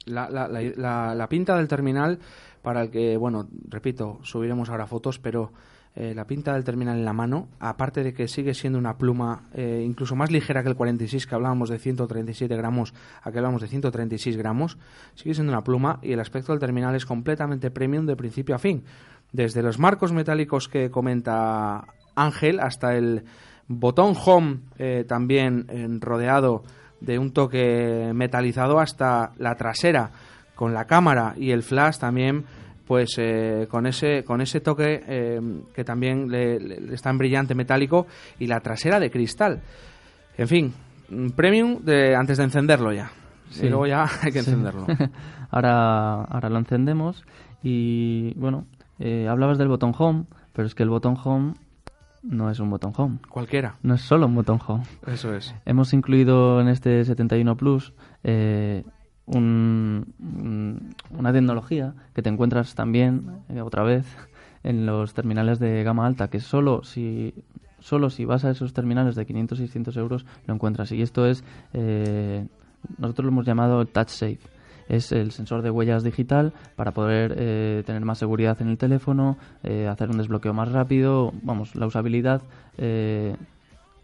[0.05, 2.19] La, la- la pinta del terminal,
[2.61, 5.51] para el que, bueno, repito, subiremos ahora fotos, pero
[5.99, 9.49] eh, la pinta del terminal en la mano, aparte de que sigue siendo una pluma
[9.55, 13.67] eh, incluso más ligera que el 46, que hablábamos de 137 gramos, aquí hablamos de
[13.67, 14.77] 136 gramos,
[15.15, 18.59] sigue siendo una pluma y el aspecto del terminal es completamente premium de principio a
[18.59, 18.83] fin.
[19.31, 23.23] Desde los marcos metálicos que comenta Ángel hasta el
[23.67, 26.63] botón home eh, también rodeado
[27.01, 30.11] de un toque metalizado hasta la trasera
[30.53, 32.45] con la cámara y el flash también
[32.87, 35.39] pues eh, con ese con ese toque eh,
[35.73, 38.07] que también le, está en brillante metálico
[38.39, 39.61] y la trasera de cristal
[40.37, 40.73] en fin
[41.11, 43.11] un premium de antes de encenderlo ya
[43.49, 43.65] Sí.
[43.65, 44.49] y luego ya hay que Sí.
[44.51, 44.85] encenderlo
[45.51, 47.23] ahora, ahora lo encendemos
[47.63, 48.65] y bueno,
[48.99, 51.53] eh, hablabas del botón home, pero es que el botón home
[52.23, 53.19] no es un botón home.
[53.29, 53.75] Cualquiera.
[53.83, 54.83] No es solo un botón home.
[55.05, 55.55] Eso es.
[55.65, 58.83] Hemos incluido en este 71 Plus eh,
[59.27, 64.05] un- un- una tecnología que te encuentras también, eh, otra vez,
[64.63, 67.33] en los terminales de gama alta, que solo si,
[67.79, 70.91] solo si vas a esos terminales de 500-600 euros lo encuentras.
[70.91, 72.45] Y esto es, eh,
[72.97, 74.39] nosotros lo hemos llamado Touch Safe.
[74.89, 79.37] Es el sensor de huellas digital para poder eh, tener más seguridad en el teléfono,
[79.63, 81.33] eh, hacer un desbloqueo más rápido.
[81.43, 82.41] Vamos, la usabilidad
[82.77, 83.35] eh,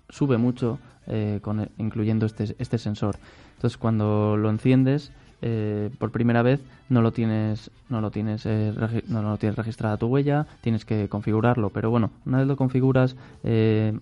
[0.10, 3.16] sube mucho eh, con, incluyendo este, este sensor.
[3.64, 8.74] Entonces, cuando lo enciendes eh, por primera vez, no lo tienes, no lo tienes, eh,
[9.08, 11.70] no lo tienes registrada tu huella, tienes que configurarlo.
[11.70, 13.98] Pero bueno, una vez lo configuras, eh,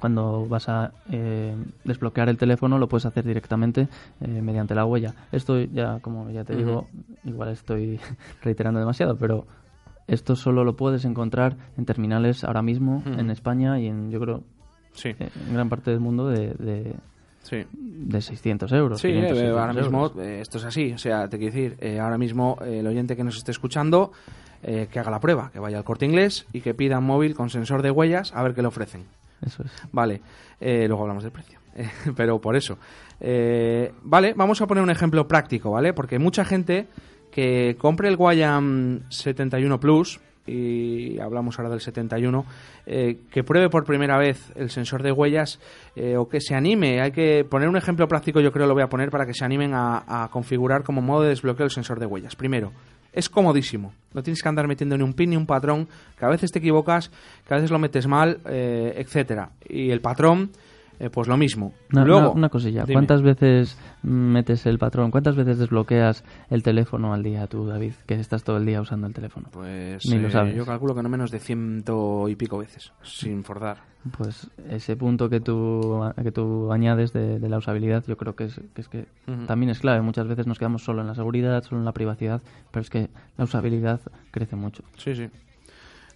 [0.00, 3.86] cuando vas a eh, desbloquear el teléfono, lo puedes hacer directamente
[4.22, 5.12] eh, mediante la huella.
[5.30, 6.88] Esto ya, como ya te digo,
[7.24, 8.00] igual estoy
[8.42, 9.44] reiterando demasiado, pero
[10.06, 14.42] esto solo lo puedes encontrar en terminales ahora mismo en España y en, yo creo,
[14.94, 15.10] Sí.
[15.10, 16.94] eh, en gran parte del mundo de, de,
[17.42, 17.64] Sí.
[17.72, 19.00] de 600 euros.
[19.00, 20.92] Sí, 500, eh, 600 ahora mismo eh, esto es así.
[20.92, 24.12] O sea, te quiero decir, eh, ahora mismo el oyente que nos esté escuchando,
[24.62, 27.48] que haga la prueba, que vaya al corte inglés y que pida un móvil con
[27.48, 29.06] sensor de huellas a ver qué le ofrecen.
[29.40, 29.70] Eso es.
[29.90, 30.20] Vale,
[30.60, 31.60] luego hablamos del precio.
[32.16, 32.78] Pero por eso.
[33.20, 35.92] Eh, vale, vamos a poner un ejemplo práctico, ¿vale?
[35.92, 36.88] Porque mucha gente
[37.30, 42.44] que compre el Guayam 71 Plus, y hablamos ahora del 71,
[42.86, 45.60] eh, que pruebe por primera vez el sensor de huellas
[45.96, 47.00] eh, o que se anime.
[47.00, 49.44] Hay que poner un ejemplo práctico, yo creo lo voy a poner para que se
[49.44, 52.36] animen a, configurar como modo de desbloqueo el sensor de huellas.
[52.36, 52.72] Primero,
[53.12, 53.92] es comodísimo.
[54.14, 56.58] No tienes que andar metiendo ni un pin ni un patrón, que a veces te
[56.58, 57.10] equivocas,
[57.46, 59.50] que a veces lo metes mal, eh, etcétera.
[59.68, 60.50] Y el patrón,
[61.00, 61.72] eh, pues lo mismo.
[61.92, 62.92] Una, Luego, una- una cosilla, dime.
[62.94, 65.10] ¿cuántas veces metes el patrón?
[65.10, 69.06] ¿Cuántas veces desbloqueas el teléfono al día tú, David, que estás todo el día usando
[69.06, 69.48] el teléfono?
[69.50, 70.54] Pues Ni lo eh, sabes.
[70.54, 73.78] yo calculo que no menos de ciento y pico veces, sin forzar.
[74.16, 78.44] Pues ese punto que tú, que tú añades de, de la usabilidad, yo creo que
[78.44, 79.44] es que, es que Ujú.
[79.46, 80.00] también es clave.
[80.00, 83.10] Muchas veces nos quedamos solo en la seguridad, solo en la privacidad, pero es que
[83.36, 84.84] la usabilidad crece mucho.
[84.96, 85.28] Sí, sí.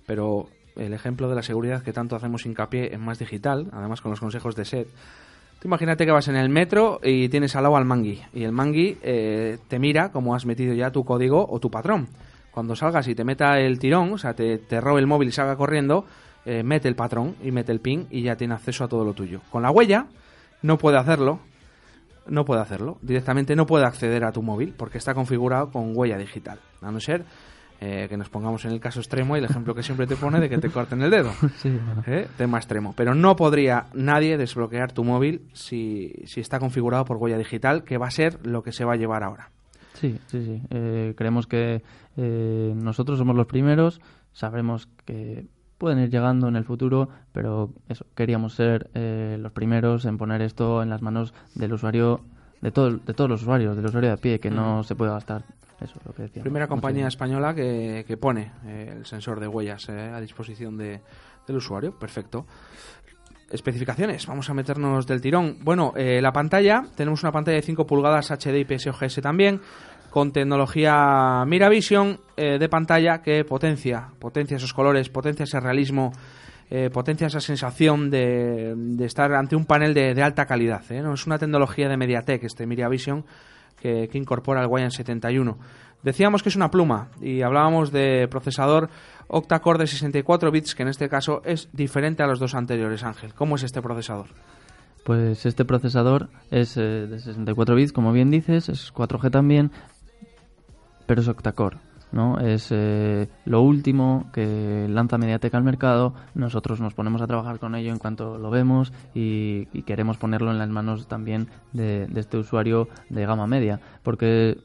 [0.07, 4.11] Pero el ejemplo de la seguridad que tanto hacemos hincapié en más digital, además con
[4.11, 4.65] los consejos de.
[4.65, 8.21] Tú imagínate que vas en el metro y tienes al lado al mangui.
[8.33, 12.09] Y el mangui eh, te mira como has metido ya tu código o tu patrón.
[12.51, 15.33] Cuando salgas y te meta el tirón, o sea, te, te robe el móvil y
[15.33, 16.05] salga corriendo,
[16.45, 19.15] eh, mete el patrón y mete el pin y ya tiene acceso a todo lo
[19.15, 19.41] tuyo.
[19.51, 20.07] Con la huella
[20.63, 21.41] no puede hacerlo,
[22.27, 22.99] no puede hacerlo.
[23.01, 26.59] Directamente no puede acceder a tu móvil porque está configurado con huella digital.
[26.83, 27.25] A no ser
[27.81, 30.41] eh, que nos pongamos en el caso extremo y el ejemplo que siempre te pone
[30.41, 31.33] de que te corten el dedo.
[31.57, 32.03] Sí, bueno.
[32.07, 32.29] ¿eh?
[32.37, 32.95] Tema extremo.
[32.97, 37.99] Pero no podría nadie desbloquear tu móvil si, si está configurado por huella digital, que
[37.99, 39.51] va a ser lo que se va a llevar ahora.
[39.95, 40.63] Sí, sí, sí.
[40.71, 41.83] Eh, creemos que
[42.17, 44.01] eh, nosotros somos los primeros,
[44.33, 45.47] sabremos que
[45.79, 50.43] pueden ir llegando en el futuro, pero eso, queríamos ser eh, los primeros en poner
[50.43, 52.21] esto en las manos del usuario,
[52.61, 55.13] de, todo, de todos los usuarios, del usuario de a pie, que no se puede
[55.13, 55.45] gastar.
[55.81, 56.45] Eso, lo que decíamos.
[56.45, 61.01] Primera compañía española que, que pone eh, el sensor de huellas eh, a disposición de,
[61.47, 61.99] del usuario.
[61.99, 62.47] Perfecto.
[63.51, 65.59] Especificaciones, vamos a meternos del tirón.
[65.63, 69.61] Bueno, eh, la pantalla, tenemos una pantalla de 5 pulgadas HD y PSOGS también,
[70.11, 76.13] con tecnología Miravision eh, de pantalla que potencia, potencia esos colores, potencia ese realismo,
[76.93, 80.83] potencia esa sensación de, de estar ante un panel de, de alta calidad.
[80.91, 81.03] ¿eh?
[81.03, 83.25] No es una tecnología de MediaTek, este Miravision,
[83.85, 85.59] que, incorpora el Guayan 71.
[86.03, 88.89] Decíamos que es una pluma y hablábamos de procesador
[89.29, 93.35] octa-core de 64 bits, que en este caso es diferente a los dos anteriores, Ángel.
[93.35, 94.29] ¿Cómo es este procesador?
[95.05, 99.71] Pues este procesador es eh, de 64 bits, como bien dices, es 4G también,
[101.07, 101.79] pero es octa-core.
[102.15, 102.39] ¿No?
[102.39, 106.15] Es eh, lo último que lanza Mediatek al mercado.
[106.35, 110.53] Nosotros nos ponemos a trabajar con ello en cuanto lo vemos y, y queremos ponerlo
[110.53, 113.81] en las manos también de, de este usuario de gama media.
[114.05, 114.57] Porque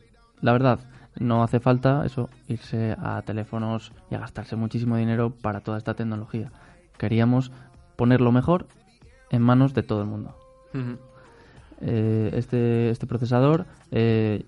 [0.41, 0.79] la verdad,
[1.17, 5.95] no hace falta eso irse a teléfonos y a gastarse muchísimo dinero para toda esta
[5.95, 6.51] tecnología.
[6.97, 7.51] Queríamos
[7.95, 8.67] ponerlo mejor
[9.31, 10.35] en manos de todo el mundo.
[11.81, 14.45] Eh, este, este procesador eh,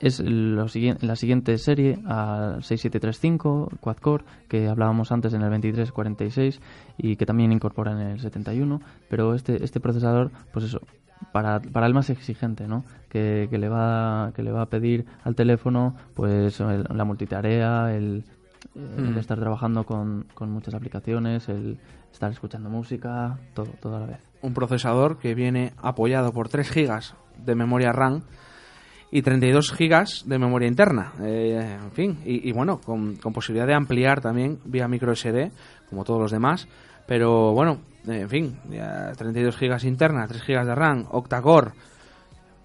[0.00, 6.60] es lo siguiente, la siguiente serie al 6735 quad-core que hablábamos antes en el 2346
[6.98, 8.80] y que también incorpora en el 71
[9.10, 10.80] pero este este procesador pues eso
[11.32, 15.04] para, para el más exigente no que, que le va que le va a pedir
[15.24, 18.24] al teléfono pues el- la multitarea el,
[18.74, 19.18] el Mm.
[19.18, 21.78] estar trabajando con, con muchas aplicaciones el
[22.12, 26.70] estar escuchando música todo todo a la vez Un procesador que viene apoyado por 3
[26.72, 27.00] GB
[27.44, 28.22] de memoria RAM
[29.10, 31.12] y 32 GB de memoria interna.
[31.22, 35.50] Eh, en fin, y, bueno, con, posibilidad de ampliar también vía micro SD,
[35.88, 36.68] como todos los demás,
[37.06, 41.72] Pero bueno, en fin, ya 32 gigas interna, 3 gigas de RAM, octa-core,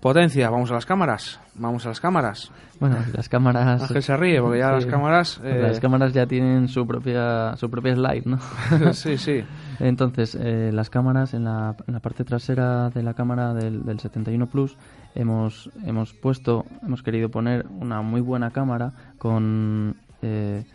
[0.04, 2.52] potencia, vamos a las cámaras, vamos a las cámaras.
[2.80, 3.82] Bueno, las cámaras...
[3.84, 4.74] Ángel se ríe porque ya Sí.
[4.74, 5.42] las cámaras...
[5.44, 8.38] eh, Las cámaras ya tienen su propia, su propia slide, ¿no?
[8.94, 9.44] sí, sí.
[9.80, 14.00] Entonces, eh, las cámaras, en la, en la parte trasera de la cámara del, del
[14.02, 14.76] 71 Plus,
[15.16, 20.66] hemos, hemos puesto, hemos querido poner una muy buena cámara con eh,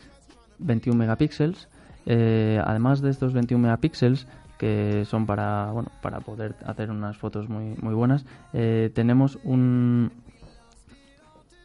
[0.58, 1.68] 21 megapíxeles.
[2.06, 4.26] Eh, además de estos 21 megapíxeles,
[4.58, 10.10] que son para, bueno, para poder hacer unas fotos muy, muy buenas, eh, tenemos un,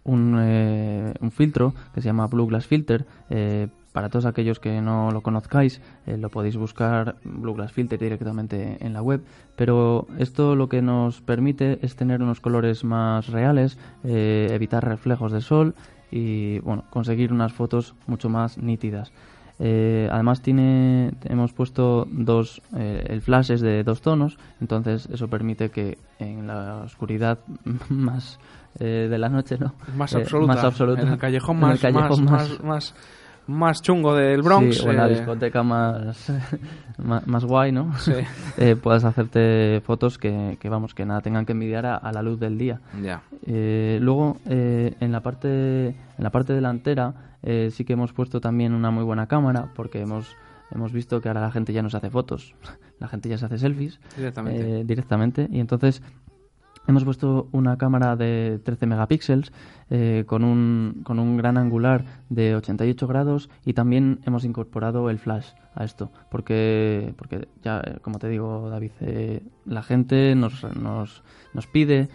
[0.03, 3.05] un, eh, un filtro que se llama Blue Glass Filter.
[3.29, 7.99] eh, para todos aquellos que no lo conozcáis, eh, lo podéis buscar Blue Glass Filter
[7.99, 9.21] directamente en la web.
[9.55, 15.41] Pero esto lo que nos permite es tener unos colores más reales, evitar reflejos de
[15.41, 15.75] sol
[16.09, 19.11] y bueno, conseguir unas fotos mucho más nítidas.
[19.59, 25.27] Eh, además tiene hemos puesto dos eh, el flash es de dos tonos entonces eso
[25.27, 27.37] permite que en la oscuridad
[27.89, 28.39] más
[28.79, 30.53] eh, de la noche no Más Eh, absoluta.
[30.55, 31.01] más absoluta.
[31.03, 32.95] En el callejón En más, el callejón más, más- más, más,
[33.47, 34.77] más chungo del Bronx.
[34.77, 36.31] Sí, o en la eh, discoteca más,
[36.97, 37.93] más, más guay, ¿no?
[37.99, 38.13] Sí.
[38.57, 42.21] Eh, puedas hacerte fotos que, que, vamos, que nada tengan que envidiar a, a la
[42.21, 42.79] luz del día.
[43.01, 43.23] Ya.
[43.45, 48.39] Eh, luego, eh, en, la parte, en la parte delantera eh, sí que hemos puesto
[48.39, 50.35] también una muy buena cámara porque hemos,
[50.71, 52.55] hemos visto que ahora la gente ya no se hace fotos,
[52.99, 54.83] la gente ya se hace selfies Directamente.
[54.85, 56.01] directamente y entonces
[56.87, 59.51] hemos puesto una cámara de 13 megapíxeles
[59.89, 65.19] eh, con, un, con un gran angular de 88 grados y también hemos incorporado el
[65.19, 71.23] flash a esto porque porque ya como te digo David eh, la gente nos, nos,
[71.53, 72.09] nos pide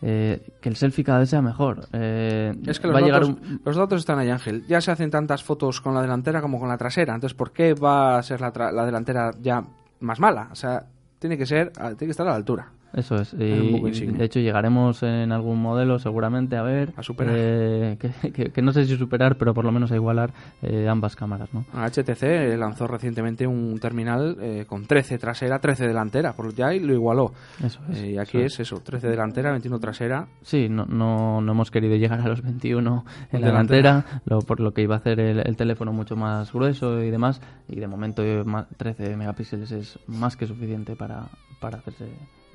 [0.00, 3.22] eh, que el selfie cada vez sea mejor Eh, Es que los, va a llegar
[3.22, 4.64] datos, un- los datos están ahí, Ángel.
[4.68, 7.14] Ya se hacen tantas fotos con la delantera como con la trasera.
[7.16, 9.64] Entonces, ¿por qué va a ser la, tra- la delantera ya
[9.98, 10.48] más mala?
[10.52, 10.86] O sea,
[11.18, 12.68] tiene que ser, tiene que estar a la altura.
[12.98, 13.32] Eso es.
[13.34, 16.92] Y, de hecho, llegaremos en algún modelo seguramente a ver.
[16.96, 17.34] A superar.
[17.38, 20.32] eh, que, que- que no sé si superar, pero por lo menos a igualar
[20.62, 21.64] eh, ambas cámaras, ¿no?
[21.72, 26.92] HTC lanzó recientemente un terminal eh, con 13 trasera, 13 delantera, por ya y lo
[26.92, 27.32] igualó.
[27.62, 27.98] Eso es.
[27.98, 30.26] Eh, y aquí eso es eso, 13 delantera, 21 trasera.
[30.42, 33.78] Sí, no, no, no hemos querido llegar a los 21 en la Delantera.
[33.92, 37.10] delantera, lo, por lo que iba a hacer el, el teléfono mucho más grueso y
[37.10, 37.40] demás.
[37.68, 41.26] Y de momento eh, ma- 13 megapíxeles es más que suficiente para,
[41.60, 42.06] para hacerse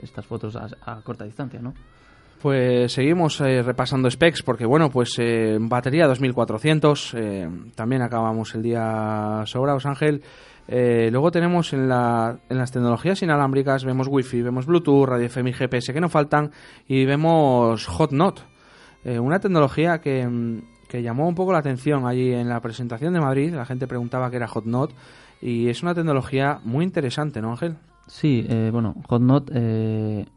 [0.02, 1.74] estas fotos a, a corta distancia, ¿no?
[2.42, 8.62] Pues seguimos eh, repasando specs porque bueno, pues eh, batería 2400, eh, también acabamos el
[8.62, 10.22] día sobraos Ángel.
[10.68, 15.52] Eh, luego tenemos en, la, en las tecnologías inalámbricas, vemos Wi-Fi, vemos Bluetooth, radio FM
[15.52, 16.52] y GPS que no faltan
[16.88, 18.46] y vemos HotNot,
[19.04, 23.14] eh, una tecnología que, mm, que llamó un poco la atención allí en la presentación
[23.14, 24.94] de Madrid, la gente preguntaba qué era HotNot
[25.42, 27.78] y es una tecnología muy interesante, ¿no Ángel?
[28.14, 30.28] Sí, eh, bueno, HotNot eh,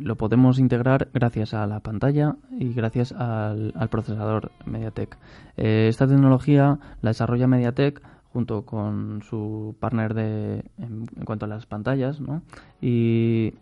[0.00, 5.18] lo podemos integrar gracias a la pantalla y gracias al, al procesador MediaTek.
[5.58, 8.00] Eh, esta tecnología la desarrolla MediaTek
[8.32, 12.40] junto con su partner de, en, cuanto a las pantallas, ¿no?
[12.80, 13.52] Y,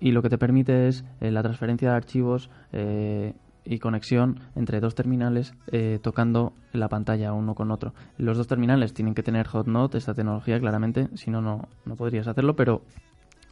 [0.00, 4.94] lo que te permite es eh, la transferencia de archivos eh, y conexión entre dos
[4.94, 7.92] terminales eh, tocando la pantalla uno con otro.
[8.18, 12.54] Los dos terminales tienen que tener HotNot, esta tecnología claramente, si no no podrías hacerlo,
[12.54, 12.82] pero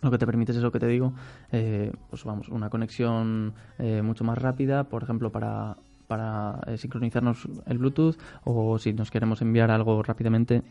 [0.05, 1.12] lo que te permite es eso que te digo,
[1.50, 5.76] eh, pues vamos, una conexión eh, mucho más rápida, por ejemplo, para,
[6.07, 10.62] para eh, sincronizarnos el Bluetooth o si nos queremos enviar algo rápidamente,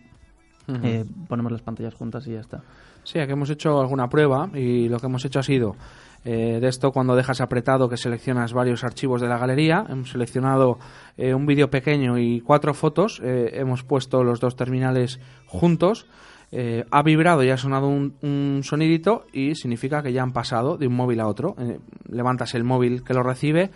[0.82, 2.62] eh, ponemos las pantallas juntas y ya está.
[3.04, 5.76] Sí, aquí hemos hecho alguna prueba y lo que hemos hecho ha sido
[6.24, 9.86] eh, de esto cuando dejas apretado que seleccionas varios archivos de la galería.
[9.90, 10.80] Hemos seleccionado
[11.18, 13.20] eh, un vídeo pequeño y cuatro fotos.
[13.22, 16.08] eh, hemos puesto los dos terminales juntos.
[16.56, 20.78] Eh, ha vibrado y ha sonado un, un sonidito y significa que ya han pasado
[20.78, 21.56] de un móvil a otro.
[21.58, 21.80] Eh,
[22.10, 23.72] levantas el móvil que lo recibe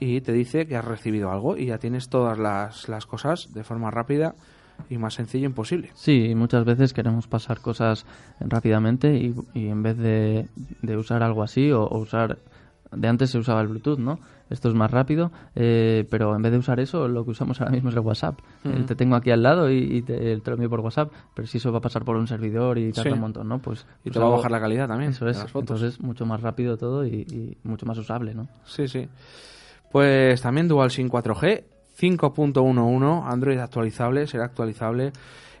[0.00, 3.62] y te dice que has recibido algo y ya tienes todas las, las cosas de
[3.64, 4.34] forma rápida
[4.88, 5.90] y más sencilla imposible.
[5.94, 8.06] Sí, muchas veces queremos pasar cosas
[8.40, 10.48] rápidamente y, en vez de,
[10.80, 12.38] de usar algo así o, o usar...
[12.90, 14.18] De antes se usaba el Bluetooth, ¿no?
[14.52, 17.72] Esto es más rápido, eh, pero en vez de usar eso, lo que usamos ahora
[17.72, 18.38] mismo es el WhatsApp.
[18.64, 21.48] Eh, te tengo aquí al lado y, y te, te lo envío por WhatsApp, pero
[21.48, 23.14] si eso va a pasar por un servidor y tarda Sí.
[23.14, 23.58] un montón, ¿no?
[23.58, 26.40] Pues, Y pues te va a bajar la calidad también Eso es, entonces mucho más
[26.42, 28.46] rápido todo y, y mucho más usable, ¿no?
[28.64, 29.08] Sí, sí.
[29.90, 31.64] Pues también DualSync 4G,
[31.98, 35.12] 5.11, Android actualizable, será actualizable.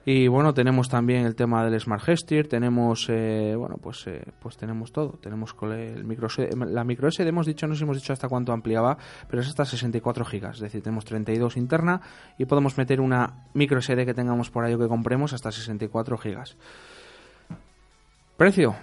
[0.04, 4.56] Y bueno, tenemos también el tema del Smart Gesture, tenemos, eh, bueno, pues, eh, pues
[4.56, 5.18] tenemos todo.
[5.22, 6.26] Tenemos el micro
[6.66, 8.98] la micro SD hemos dicho, no hemos dicho hasta cuánto ampliaba,
[9.28, 12.00] pero es hasta 64 gigas, es decir, tenemos 32 interna
[12.36, 16.18] y podemos meter una micro SD que tengamos por ahí o que compremos hasta 64
[16.18, 16.56] gigas.
[18.36, 18.74] ¿Precio?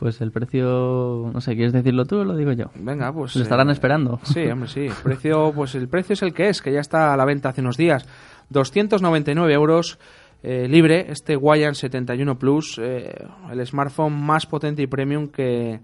[0.00, 2.70] Pues el precio, no sé, ¿quieres decirlo tú o lo digo yo?
[2.74, 3.36] Venga, pues...
[3.36, 4.18] Lo estarán eh, esperando.
[4.22, 4.86] Sí, hombre, sí.
[4.86, 7.50] El precio, pues el precio es el que es, que ya está a la venta
[7.50, 8.06] hace unos días.
[8.48, 9.98] 299 euros
[10.42, 13.12] eh, libre, este Guayan 71 Plus, eh,
[13.52, 15.80] el smartphone más potente y premium que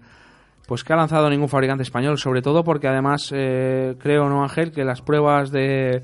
[0.65, 4.71] pues que ha lanzado ningún fabricante español, sobre todo porque además eh, creo, no Ángel,
[4.71, 6.01] que las pruebas de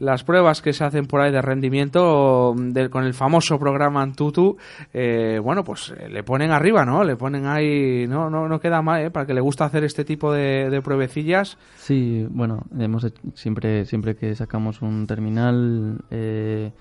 [0.00, 4.56] las pruebas que se hacen por ahí de rendimiento del, con el famoso programa Antutu,
[4.92, 7.04] eh, bueno, pues eh, le ponen arriba, ¿no?
[7.04, 9.10] Le ponen ahí, no, no, no queda mal, ¿eh?
[9.10, 11.56] Para que le gusta hacer este tipo de, de pruebecillas.
[11.76, 16.72] Sí, bueno, hemos siempre, siempre que sacamos un terminal, eh,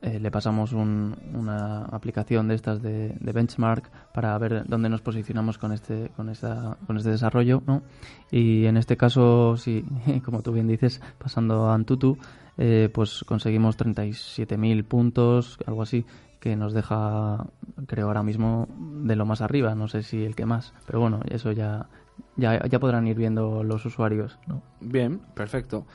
[0.00, 5.00] eh, le pasamos un- una aplicación de estas de, de benchmark para ver dónde nos
[5.00, 7.82] posicionamos con este, con esta, con este desarrollo, ¿no?
[8.30, 9.84] Y en este caso, sí,
[10.24, 12.16] como tú bien dices, pasando a Antutu,
[12.58, 16.04] eh, pues conseguimos 37.000 puntos, algo así,
[16.40, 17.46] que nos deja,
[17.86, 21.20] creo ahora mismo, de lo más arriba, no sé si el que más, pero bueno,
[21.30, 21.88] eso ya,
[22.36, 24.62] ya, ya podrán ir viendo los usuarios, ¿no?
[24.80, 25.86] Bien, perfecto.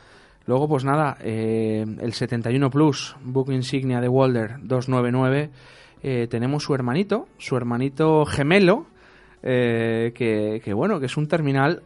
[0.47, 5.49] Luego, pues nada, eh, el 71 Plus, book insignia de Walder 299,
[6.01, 8.85] eh, tenemos su hermanito, su hermanito gemelo,
[9.43, 11.83] eh, que, que, bueno, que es un terminal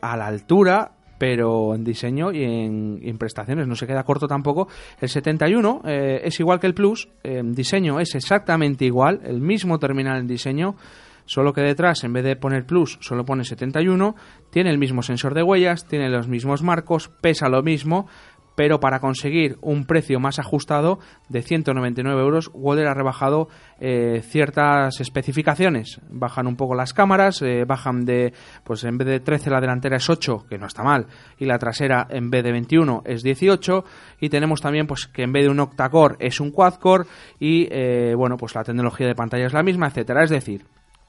[0.00, 0.92] a la altura,
[1.24, 3.66] pero en diseño y en, prestaciones.
[3.66, 4.68] No se queda corto tampoco.
[5.00, 9.78] El 71 eh, es igual que el Plus, en diseño es exactamente igual, el mismo
[9.78, 10.76] terminal en diseño,
[11.24, 14.14] solo que detrás en vez de poner Plus solo pone 71,
[14.50, 18.06] tiene el mismo sensor de huellas, tiene los mismos marcos, pesa lo mismo,
[18.54, 20.98] pero para conseguir un precio más ajustado
[21.28, 23.48] de 199 euros, Walder ha rebajado
[23.80, 26.00] eh, ciertas especificaciones.
[26.08, 28.32] Bajan un poco las cámaras, eh, bajan de,
[28.62, 31.06] pues en vez de 13 la delantera es 8, que no está mal,
[31.38, 33.84] y la trasera en vez de 21 es 18,
[34.20, 37.08] y tenemos también pues que en vez de un octa-core es un quad-core,
[37.40, 40.24] y eh, bueno, pues la tecnología de pantalla es la misma, etcétera.
[40.24, 40.64] Es decir,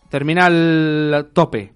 [0.10, 1.75] terminal tope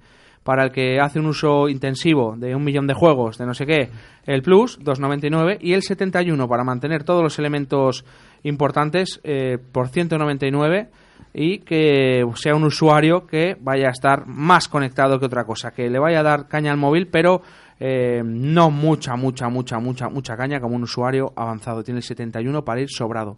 [0.49, 3.67] para el que hace un uso intensivo de un millón de juegos, de no sé
[3.67, 3.91] qué,
[4.25, 8.03] el Plus, 2,99, y el 71 para mantener todos los elementos
[8.41, 10.89] importantes eh, por 199
[11.35, 15.87] y que sea un usuario que vaya a estar más conectado que otra cosa, que
[15.87, 17.43] le vaya a dar caña al móvil, pero
[17.79, 21.83] eh, no mucha, mucha, mucha, mucha, mucha caña como un usuario avanzado.
[21.83, 23.37] Tiene el 71 para ir sobrado.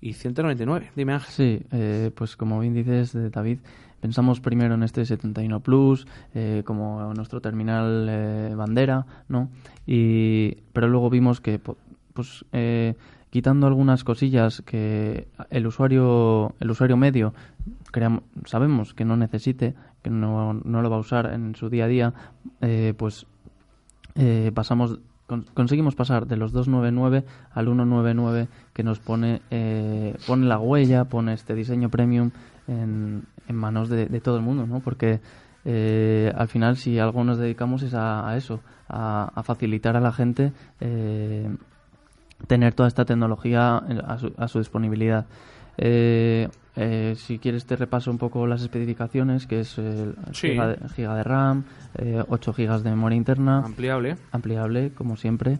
[0.00, 1.30] Y 199, dime Ángel.
[1.32, 3.60] Sí, eh, pues como bien dices, eh, David,
[4.00, 9.48] pensamos primero en este 71 Plus eh, como nuestro terminal eh, bandera, ¿no?
[9.86, 11.60] Y, pero luego vimos que,
[12.14, 12.94] pues, eh,
[13.30, 17.34] quitando algunas cosillas que el usuario, el usuario medio
[17.92, 21.84] cream- sabemos que no necesite, que no, no lo va a usar en su día
[21.84, 22.14] a día,
[22.60, 23.26] eh, pues
[24.14, 30.46] eh, pasamos con- conseguimos pasar de los 299 al 199 que nos pone eh, pone
[30.46, 32.30] la huella pone este diseño premium
[32.66, 35.20] en, en manos de, de todo el mundo no porque
[35.64, 40.00] eh, al final si algo nos dedicamos es a, a eso a, a facilitar a
[40.00, 41.48] la gente eh,
[42.46, 45.26] tener toda esta tecnología a su, a su disponibilidad
[45.76, 49.68] eh, eh, si quieres te repaso un poco las especificaciones que es
[50.32, 50.48] Sí.
[50.50, 51.64] giga, de, giga de RAM
[51.96, 54.16] eh, 8 gigas de memoria interna Ampliable.
[54.32, 55.58] ampliable, como siempre.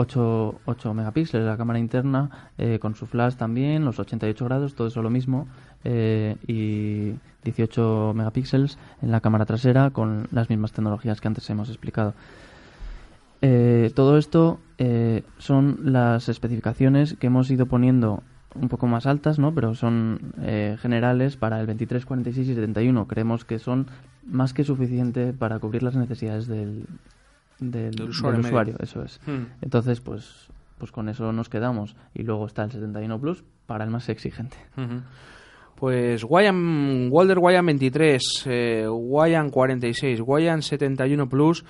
[0.00, 4.74] Eh, 8, 8 megapíxeles la cámara interna, eh, con su flash también, los 88 grados,
[4.74, 5.46] todo eso lo mismo.
[5.82, 11.70] eh, y 18 megapíxeles en la cámara trasera con las mismas tecnologías que antes hemos
[11.70, 12.12] explicado.
[13.40, 14.60] Eh, todo esto
[15.38, 18.22] son las especificaciones que hemos ido poniendo
[18.54, 19.54] un poco más altas, ¿no?
[19.54, 20.32] Pero son
[20.82, 23.06] generales para el 23, 46 y 71.
[23.06, 23.86] Creemos que son
[24.26, 26.86] más que suficiente para cubrir las necesidades del,
[27.60, 28.54] del, Del usuario del medio.
[28.54, 29.20] usuario, eso es.
[29.26, 29.44] Hmm.
[29.62, 30.48] Entonces, pues,
[30.78, 31.96] pues con eso nos quedamos.
[32.14, 34.56] Y luego está el 71 Plus para el más exigente.
[35.80, 41.64] Pues Guayan, Walder Guayan 23, eh, Guayan 46, Guayan 71 Plus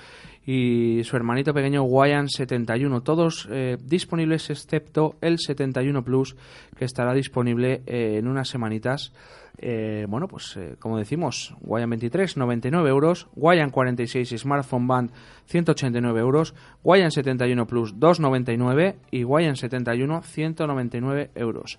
[0.45, 6.35] y su hermanito pequeño Guayan 71, todos eh, disponibles excepto el 71 Plus
[6.77, 9.13] que estará disponible eh, en unas semanitas.
[9.59, 15.13] Eh, bueno, pues eh, como decimos, Guayan 23, 99 euros, Guayan 46 Smartphone Band
[15.47, 21.79] 189 euros, Guayan 71 Plus 299 y Guayan 71 199 euros.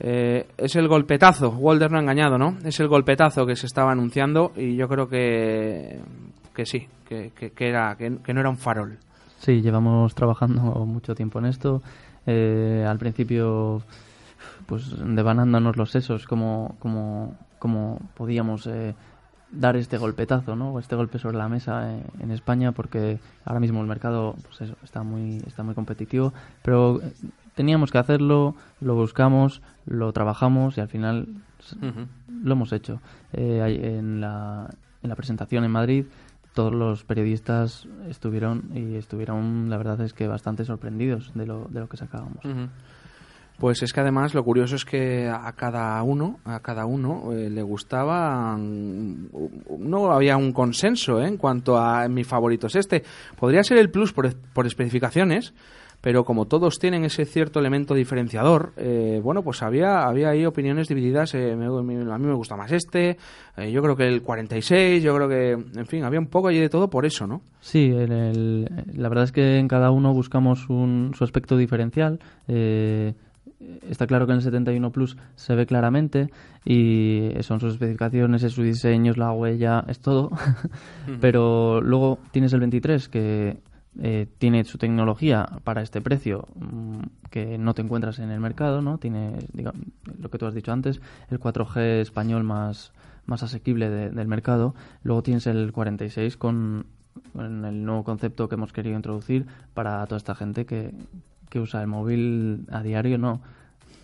[0.00, 2.56] Eh, es el golpetazo, Walder no ha engañado, ¿no?
[2.64, 6.00] Es el golpetazo que se estaba anunciando y yo creo que,
[6.54, 8.98] que sí, que, que- que era, que, no era un farol.
[9.40, 11.82] Sí, llevamos trabajando mucho tiempo en esto.
[12.26, 13.82] Eh, al principio,
[14.66, 18.94] pues devanándonos los sesos, como, como, como podíamos eh,
[19.50, 20.78] dar este golpetazo, ¿no?
[20.78, 24.76] Este golpe sobre la mesa eh, en España, porque ahora mismo el mercado pues eso,
[24.84, 26.32] está muy está muy competitivo,
[26.62, 27.00] pero
[27.58, 31.26] teníamos que hacerlo, lo buscamos, lo trabajamos y al final
[32.44, 33.00] lo hemos hecho.
[33.32, 34.70] Eh, en, la,
[35.02, 36.04] en la presentación en Madrid
[36.54, 41.80] todos los periodistas estuvieron y estuvieron, la verdad es que bastante sorprendidos de lo, de
[41.80, 42.44] lo que sacábamos.
[43.58, 47.50] Pues es que además lo curioso es que a cada uno, a cada uno eh,
[47.50, 51.26] le gustaba, no había un consenso ¿eh?
[51.26, 53.02] en cuanto a mi favorito es este.
[53.36, 55.54] Podría ser el Plus por, por especificaciones,
[56.00, 60.88] pero como todos tienen ese cierto elemento diferenciador, eh, bueno, pues había, había ahí opiniones
[60.88, 61.34] divididas.
[61.34, 63.16] Eh, a mí me gusta más este,
[63.56, 66.60] eh, yo creo que el 46, yo creo que, en fin, había un poco allí
[66.60, 67.42] de todo por eso, ¿no?
[67.60, 72.20] Sí, la verdad es que en cada uno buscamos un, su aspecto diferencial.
[72.46, 76.30] está claro que en el 71 Plus se ve claramente
[76.64, 80.30] y son sus especificaciones, es su diseño, es la huella, es todo.
[81.20, 83.56] Pero luego tienes el 23 que
[84.00, 88.80] eh, tiene su tecnología para este precio mm, que no te encuentras en el mercado,
[88.80, 88.98] ¿no?
[88.98, 89.82] Tiene, digamos,
[90.18, 92.92] lo que tú has dicho antes, el 4G español más,
[93.26, 94.74] más asequible del mercado.
[95.02, 96.86] Luego tienes el 46 con,
[97.34, 100.94] el nuevo concepto que hemos querido introducir para toda esta gente que,
[101.50, 103.42] que usa el móvil a diario, no,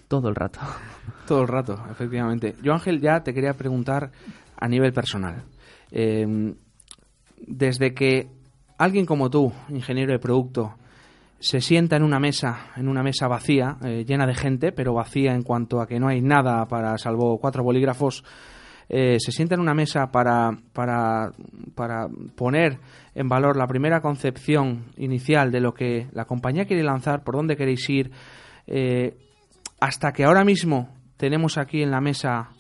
[0.09, 0.61] todo el rato.
[1.27, 2.55] Todo el rato, efectivamente.
[2.63, 4.11] Yo, Ángel, ya te quería preguntar
[4.57, 5.43] a nivel personal.
[5.91, 6.55] Eh,
[7.47, 8.29] desde que
[8.79, 10.75] alguien como tú, ingeniero de producto,
[11.39, 15.35] se sienta en una mesa, en una mesa vacía, eh, llena de gente, pero vacía
[15.35, 18.25] en cuanto a que no hay nada para, salvo cuatro bolígrafos,
[18.89, 21.33] eh, se sienta en una mesa para, para,
[21.75, 22.79] para poner
[23.15, 27.57] en valor la primera concepción inicial de lo que la compañía quiere lanzar, por dónde
[27.57, 28.11] queréis ir,
[28.67, 29.17] eh,
[29.81, 32.51] hasta que ahora mismo tenemos aquí en la mesa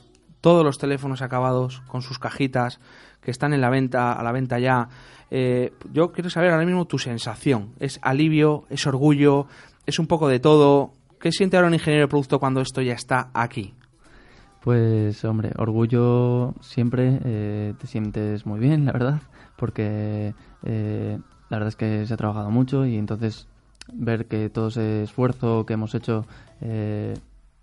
[0.40, 2.80] todos los teléfonos acabados con sus cajitas
[3.24, 4.88] que están en la venta, a la venta ya,
[5.30, 7.70] eh, yo quiero saber ahora mismo tu sensación.
[7.80, 8.64] ¿Es alivio?
[8.68, 9.46] ¿Es orgullo?
[9.86, 10.92] ¿Es un poco de todo?
[11.18, 13.74] ¿Qué siente ahora un ingeniero de producto cuando esto ya está aquí?
[14.62, 19.22] Pues hombre, orgullo siempre eh, te sientes muy bien, la verdad,
[19.56, 21.18] porque eh,
[21.48, 23.48] la verdad es que se ha trabajado mucho y entonces
[23.92, 26.26] ver que todo ese esfuerzo que hemos hecho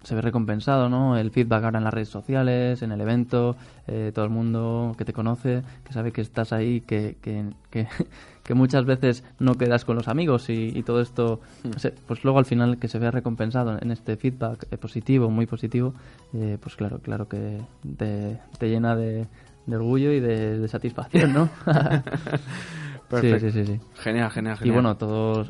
[0.03, 1.17] se ve recompensado, ¿no?
[1.17, 3.55] El feedback ahora en las redes sociales, en el evento,
[3.87, 7.87] eh, todo el mundo que te conoce, que sabe que estás ahí, que, que, que,
[8.55, 11.69] muchas veces no quedas con los amigos y, todo esto, hmm.
[12.07, 15.93] pues luego al final que se vea recompensado en este feedback eh, positivo, muy positivo,
[16.33, 17.61] eh, pues claro, claro que
[17.97, 19.27] te, te llena de,
[19.65, 21.49] de orgullo y de, de satisfacción, ¿no?
[23.19, 24.67] Sí, sí, sí, Genial, genial, genial.
[24.67, 25.49] Y bueno, todos,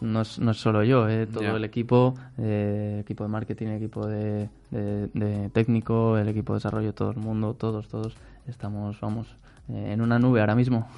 [0.00, 4.06] no, es, no es solo yo, eh, todo el equipo, eh, equipo de marketing, equipo
[4.06, 9.28] de, de, técnico, el equipo de desarrollo, todo el mundo, todos, todos estamos, vamos,
[9.68, 10.88] eh, en una nube ahora mismo.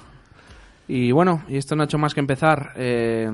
[0.87, 2.71] Y bueno, y esto no ha hecho más que empezar.
[2.75, 3.29] Eh,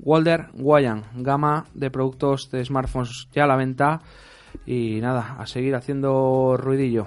[0.00, 4.00] Walder Guayan, gama de productos de smartphones ya a la venta.
[4.66, 7.06] Y nada, a seguir haciendo ruidillo.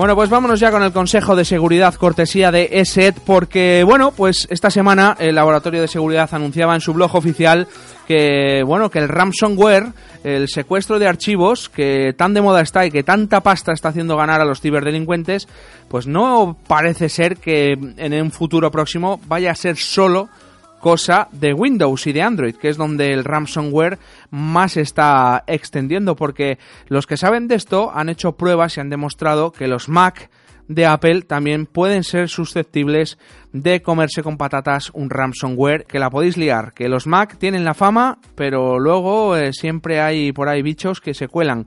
[0.00, 4.48] Bueno, pues vámonos ya con el Consejo de Seguridad cortesía de ESET, porque, bueno, pues
[4.48, 7.68] esta semana el Laboratorio de Seguridad anunciaba en su blog oficial
[8.08, 9.88] que, bueno, que el ransomware,
[10.24, 14.16] el secuestro de archivos, que tan de moda está y que tanta pasta está haciendo
[14.16, 15.46] ganar a los ciberdelincuentes,
[15.90, 20.30] pues no parece ser que en un futuro próximo vaya a ser solo
[20.80, 23.98] cosa de Windows y de Android, que es donde el ransomware
[24.30, 26.58] más está extendiendo, porque
[26.88, 30.30] los que saben de esto han hecho pruebas y han demostrado que los Mac
[30.70, 33.18] de Apple también pueden ser susceptibles
[33.52, 37.74] de comerse con patatas un ransomware que la podéis liar, que los Mac tienen la
[37.74, 41.66] fama, pero luego eh, siempre hay por ahí bichos que se cuelan.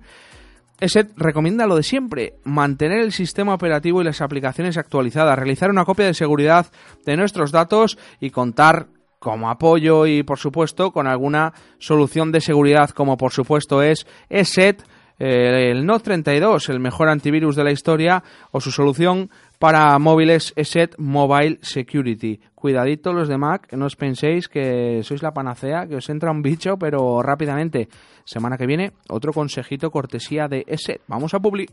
[0.80, 5.86] ESET recomienda lo de siempre, mantener el sistema operativo y las aplicaciones actualizadas, realizar una
[5.86, 6.68] copia de seguridad
[7.06, 8.88] de nuestros datos y contar
[9.24, 14.84] como apoyo y por supuesto con alguna solución de seguridad como por supuesto es ESET
[15.18, 20.52] eh, el Note 32, el mejor antivirus de la historia, o su solución para móviles
[20.56, 22.42] ESET Mobile Security.
[22.56, 26.42] Cuidadito los de Mac, no os penséis que sois la panacea, que os entra un
[26.42, 27.88] bicho, pero rápidamente.
[28.26, 31.02] Semana que viene, otro consejito cortesía de ESET.
[31.08, 31.68] Vamos a publi.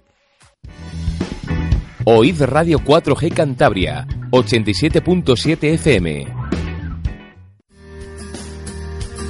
[2.04, 6.39] Oíd Radio 4G Cantabria, 87.7 FM.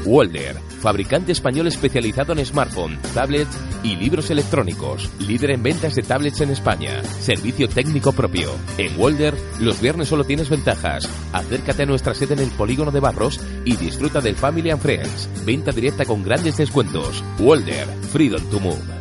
[0.05, 5.11] Walder, fabricante español especializado en smartphone, tablets y libros electrónicos.
[5.27, 7.03] Líder en ventas de tablets en España.
[7.21, 8.51] Servicio técnico propio.
[8.79, 11.09] En Walder, los viernes solo tienes ventajas.
[11.33, 15.29] Acércate a nuestra sede en el Polígono de Barros y disfruta del Family and Friends.
[15.45, 17.23] Venta directa con grandes descuentos.
[17.39, 19.01] Walder, Freedom to Move.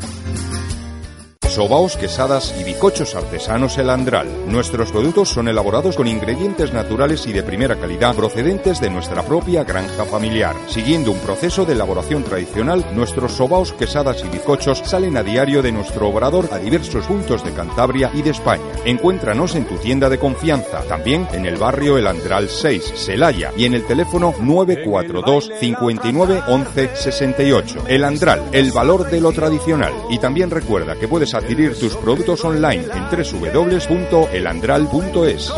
[1.60, 4.30] Sobaos, quesadas y bicochos artesanos El Andral.
[4.48, 9.66] Nuestros productos son elaborados con ingredientes naturales y de primera calidad procedentes de nuestra propia
[9.66, 10.56] granja familiar.
[10.70, 15.74] Siguiendo un proceso de elaboración tradicional, nuestros sobaos, quesadas y bicochos salen a diario de
[15.74, 18.64] nuestro obrador a diversos puntos de Cantabria y de España.
[18.86, 23.66] Encuéntranos en tu tienda de confianza, también en el barrio El Andral 6, Celaya, y
[23.66, 27.84] en el teléfono 942 59 11 68.
[27.90, 29.92] El Andral, el valor de lo tradicional.
[30.10, 31.49] Y también recuerda que puedes adquirir
[31.80, 35.52] tus productos online en www.elandral.es.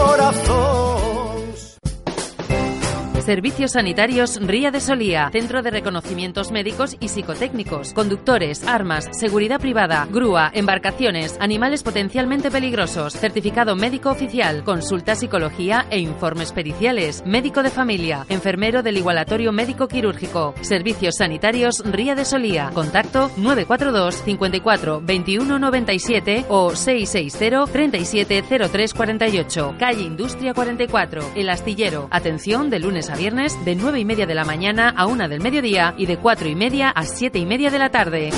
[3.21, 10.07] Servicios Sanitarios Ría de Solía, Centro de Reconocimientos Médicos y Psicotécnicos, conductores, armas, seguridad privada,
[10.11, 17.69] grúa, embarcaciones, animales potencialmente peligrosos, certificado médico oficial, consulta psicología e informes periciales, médico de
[17.69, 25.59] familia, enfermero del igualatorio médico quirúrgico, Servicios Sanitarios Ría de Solía, contacto 942 54 21
[25.59, 33.10] 97 o 660 37 03 48, calle Industria 44, El Astillero, atención de lunes a
[33.15, 36.49] viernes de 9 y media de la mañana a 1 del mediodía y de 4
[36.49, 38.31] y media a 7 y media de la tarde.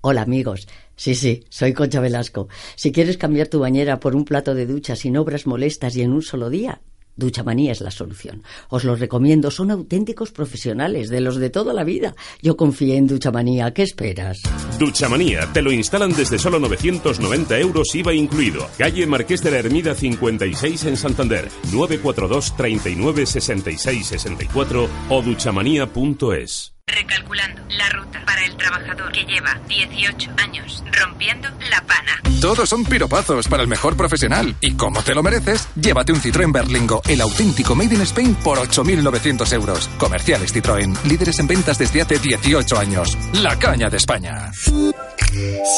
[0.00, 2.48] Hola amigos, sí, sí, soy Concha Velasco.
[2.76, 6.12] Si quieres cambiar tu bañera por un plato de ducha sin obras molestas y en
[6.12, 6.80] un solo día,
[7.18, 8.44] Duchamanía es la solución.
[8.70, 12.14] Os lo recomiendo, son auténticos profesionales, de los de toda la vida.
[12.40, 14.38] Yo confié en Duchamanía, ¿qué esperas?
[14.78, 18.66] Duchamanía, te lo instalan desde solo 990 euros IVA incluido.
[18.78, 26.77] Calle Marqués de la Ermida 56 en Santander, 942 39 66 64 o duchamanía.es.
[26.88, 32.20] Recalculando la ruta para el trabajador que lleva 18 años rompiendo la pana.
[32.40, 34.54] Todos son piropazos para el mejor profesional.
[34.60, 38.58] Y como te lo mereces, llévate un Citroën Berlingo, el auténtico Made in Spain, por
[38.58, 39.88] 8.900 euros.
[39.98, 43.16] Comerciales Citroën, líderes en ventas desde hace 18 años.
[43.34, 44.50] La caña de España.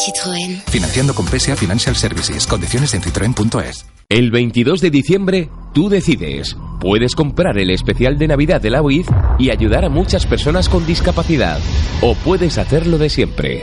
[0.04, 0.62] Citroën.
[0.70, 2.46] Financiando con PSA Financial Services.
[2.46, 3.99] Condiciones en citroen.es.
[4.10, 6.56] El 22 de diciembre, tú decides.
[6.80, 9.08] Puedes comprar el especial de Navidad de la UIF
[9.38, 11.60] y ayudar a muchas personas con discapacidad.
[12.02, 13.62] O puedes hacerlo de siempre.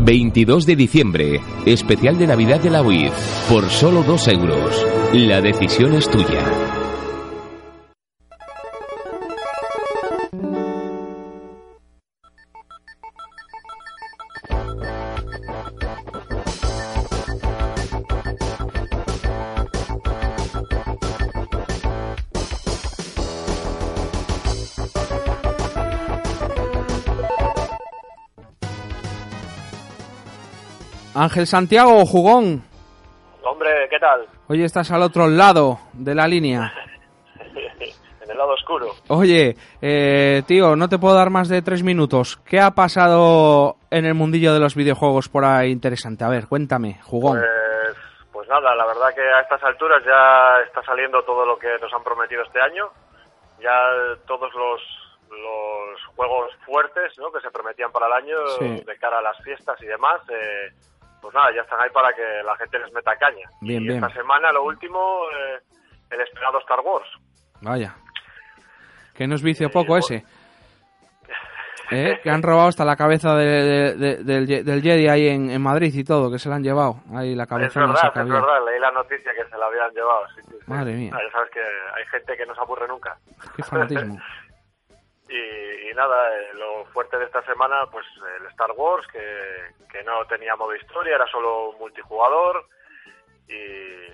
[0.00, 3.12] 22 de diciembre, especial de Navidad de la UIF,
[3.48, 4.84] por solo 2 euros.
[5.12, 6.83] La decisión es tuya.
[31.14, 32.64] Ángel Santiago, jugón.
[33.44, 34.26] Hombre, ¿qué tal?
[34.48, 36.72] Hoy estás al otro lado de la línea.
[38.22, 38.88] en el lado oscuro.
[39.08, 42.38] Oye, eh, tío, no te puedo dar más de tres minutos.
[42.44, 46.24] ¿Qué ha pasado en el mundillo de los videojuegos por ahí interesante?
[46.24, 47.38] A ver, cuéntame, jugón.
[47.38, 47.96] Pues,
[48.32, 51.92] pues nada, la verdad que a estas alturas ya está saliendo todo lo que nos
[51.92, 52.88] han prometido este año.
[53.60, 53.72] Ya
[54.26, 54.80] todos los,
[55.30, 57.30] los juegos fuertes ¿no?
[57.30, 58.82] que se prometían para el año Sí.
[58.84, 60.72] de cara a las fiestas y demás, eh,
[61.24, 63.48] pues nada, ya están ahí para que la gente les meta caña.
[63.60, 64.04] Bien, y bien.
[64.04, 65.58] esta semana, lo último, eh,
[66.10, 67.08] el esperado Star Wars.
[67.60, 67.94] Vaya.
[69.14, 70.24] Que no es vicio poco ese.
[71.90, 72.18] ¿Eh?
[72.22, 75.62] Que han robado hasta la cabeza de- de- de- del, del Jedi ahí en, en
[75.62, 76.96] Madrid y todo, que se la han llevado.
[77.14, 80.26] Ahí la Es cabeza verdad, es verdad, leí la noticia que se la habían llevado.
[80.34, 80.64] sí, sí, sí.
[80.70, 81.12] Madre mía.
[81.14, 83.16] Ah, Ya sabes que hay gente que no se aburre nunca.
[83.54, 84.18] Qué fanatismo.
[85.28, 88.04] y, y nada, eh, lo fuerte de esta semana, pues
[88.40, 89.18] el Star Wars, que,
[89.90, 92.66] que no tenía modo historia, era solo multijugador.
[93.48, 94.12] Y,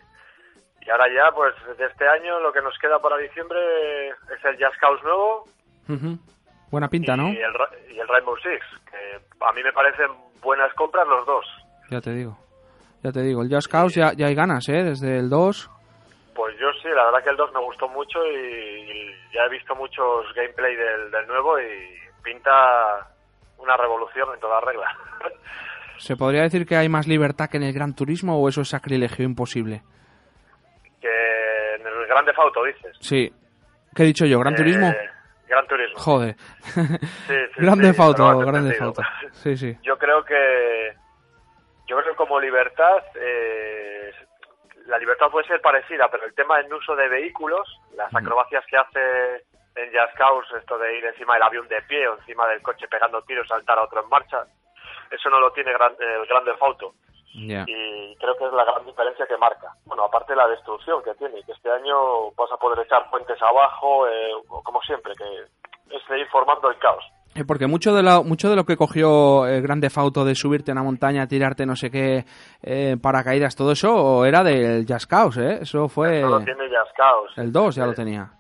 [0.87, 4.57] y ahora ya, pues de este año, lo que nos queda para diciembre es el
[4.65, 5.45] Just Cause nuevo.
[6.71, 7.33] Buena pinta, ¿no?
[7.33, 10.09] y, el, Ra- y el Rainbow Six, que a mí me parecen
[10.41, 11.45] buenas compras los dos.
[11.91, 12.39] Ya te digo.
[13.03, 14.85] Ya te digo, el Just Cause ya, ya hay ganas, ¿eh?
[14.85, 15.71] Desde el 2.
[16.41, 19.49] Pues yo sí, la verdad que el 2 me gustó mucho y, y ya he
[19.51, 23.07] visto muchos gameplay del, del nuevo y pinta
[23.59, 24.87] una revolución en toda regla.
[25.99, 28.69] ¿Se podría decir que hay más libertad que en el Gran Turismo o eso es
[28.71, 29.83] sacrilegio imposible?
[30.99, 32.97] que en el Grande Auto dices.
[33.01, 33.31] Sí.
[33.95, 34.39] ¿Qué he dicho yo?
[34.41, 34.93] ¿Gran Eh, Turismo?
[35.47, 35.99] Gran Turismo.
[35.99, 36.37] Joder.
[36.39, 36.81] Sí,
[37.29, 38.95] sí, Grande sí, Fauto, pero lo has Grande entendido.
[38.95, 39.03] Fauto.
[39.33, 39.77] Sí, sí.
[39.83, 40.93] Yo creo que
[41.87, 44.11] yo creo que como libertad eh,
[44.87, 48.77] la libertad puede ser parecida, pero el tema del uso de vehículos, las acrobacias que
[48.77, 49.45] hace
[49.77, 52.89] en Just Cause, esto de ir encima del avión de pie o encima del coche
[52.89, 54.45] pegando tiros, saltar a otro en marcha,
[55.11, 56.95] eso no lo tiene gran- el Grande Auto
[57.35, 57.65] Ya.
[57.67, 59.73] y creo que es la gran diferencia que marca.
[59.87, 63.41] Bueno, aparte de la destrucción que tiene, que este año vas a poder echar puentes
[63.43, 64.33] abajo, eh,
[64.65, 65.25] como siempre, que
[65.97, 67.05] es de ir formando el caos.
[67.35, 70.73] Eh, Porque mucho de, lo, mucho de lo que cogió el Grande Fauto de subirte
[70.73, 72.25] a una montaña, tirarte no sé qué,
[72.63, 75.59] eh, paracaídas, todo eso era del Just Cause, ¿eh?
[75.63, 76.19] Eso fue...
[76.19, 77.41] Eso lo tiene Cause.
[77.41, 78.31] El 2 ya lo tenía.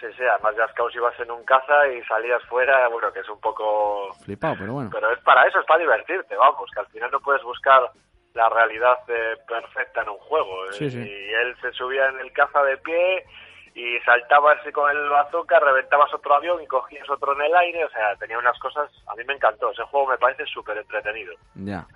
[0.00, 3.28] Sí, sí, además Just Cause ibas en un caza y salías fuera, bueno, que es
[3.28, 4.12] un poco...
[4.24, 4.90] Flipado, pero bueno.
[4.92, 7.82] Pero es para eso, es para divertirte, vamos, que al final no puedes buscar
[8.34, 10.66] la realidad eh, perfecta en un juego.
[10.66, 10.98] eh, Sí, sí.
[11.00, 13.24] Y él se subía en el caza de pie
[13.76, 17.90] y saltabas con el bazooka, reventabas otro avión y cogías otro en el aire, o
[17.90, 21.34] sea, tenía unas cosas, a mí me encantó, ese juego me parece súper entretenido.
[21.56, 21.86] Ya.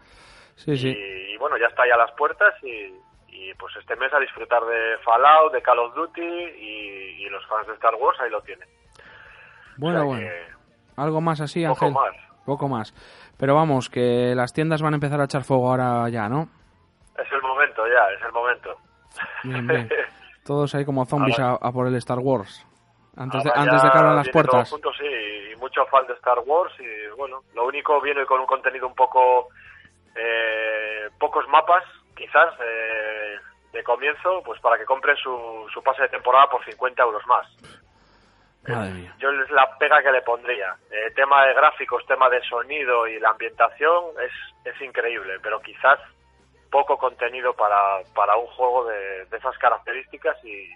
[0.56, 0.88] Sí, sí.
[0.90, 2.92] Y, y bueno, ya está ahí a las puertas y,
[3.28, 7.46] y, pues este mes a disfrutar de Fallout, de Call of Duty y, y los
[7.46, 8.68] fans de Star Wars ahí lo tienen.
[9.78, 10.30] Bueno, O sea bueno.
[10.98, 11.94] Algo más así, poco Ángel.
[11.94, 12.44] más.
[12.44, 12.92] Poco más.
[13.38, 16.46] Pero vamos, que las tiendas van a empezar a echar fuego ahora ya, ¿no?
[17.16, 18.76] Es el momento ya, es el momento.
[19.44, 19.88] Bien, bien.
[20.44, 22.66] Todos ahí como zombies a, a por el Star Wars.
[23.16, 24.70] Antes de, Ahora antes de que abran las puertas.
[24.70, 25.04] junto, sí,
[25.52, 28.94] y mucho fan de Star Wars y bueno, lo único viene con un contenido un
[28.94, 29.48] poco
[30.14, 31.84] eh, pocos mapas,
[32.16, 33.36] quizás eh,
[33.72, 37.46] de comienzo, pues para que compren su, su pase de temporada por 50 euros más.
[38.68, 39.14] Madre mía.
[39.18, 40.76] Yo es la pega que le pondría.
[40.90, 44.32] Eh, tema de gráficos, tema de sonido y la ambientación es,
[44.72, 45.98] es increíble, pero quizás
[46.70, 50.68] poco contenido para, para un juego de, de esas características y,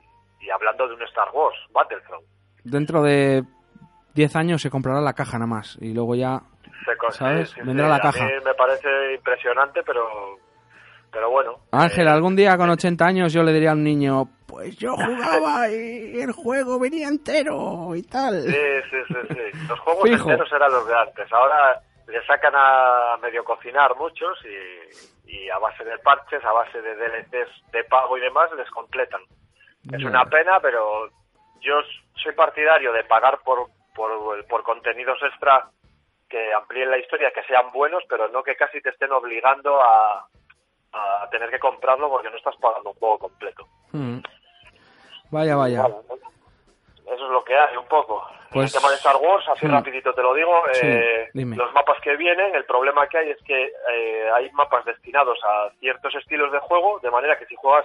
[0.45, 2.25] y hablando de un Star Wars, Battlefront.
[2.65, 3.43] Dentro de
[4.15, 5.77] 10 años se comprará la caja nada más.
[5.81, 6.41] Y luego ya...
[6.85, 7.49] Se ¿Sabes?
[7.51, 7.91] sí, sí, Vendrá sí.
[7.91, 8.25] la A caja.
[8.27, 10.05] mí me parece impresionante, pero,
[11.11, 11.59] pero bueno.
[11.73, 15.69] Ángel, algún día con 80 años yo le diría a un niño, pues yo jugaba
[15.71, 18.43] y el juego venía entero y tal.
[18.43, 18.57] Sí,
[18.91, 19.67] sí, sí, sí.
[19.69, 20.31] Los juegos Fijo.
[20.31, 21.33] enteros eran los de antes.
[21.33, 26.81] Ahora le sacan a medio cocinar muchos y, y a base de parches, a base
[26.81, 29.23] de DLCs de pago y demás, les completan.
[29.93, 31.11] Es una pena, pero
[31.61, 31.75] yo
[32.15, 35.69] soy partidario de pagar por, por, por contenidos extra
[36.29, 40.27] que amplíen la historia, que sean buenos, pero no que casi te estén obligando a,
[40.93, 43.67] a tener que comprarlo porque no estás pagando un juego completo.
[43.93, 44.19] Mm.
[45.31, 45.87] Vaya, vaya.
[47.07, 48.27] Eso es lo que hay un poco.
[48.51, 49.67] Pues- el tema de Star Wars, así Sí.
[49.67, 53.43] rapidito te lo digo, Sí, eh, los mapas que vienen, el problema que hay es
[53.45, 57.85] que eh, hay mapas destinados a ciertos estilos de juego, de manera que si juegas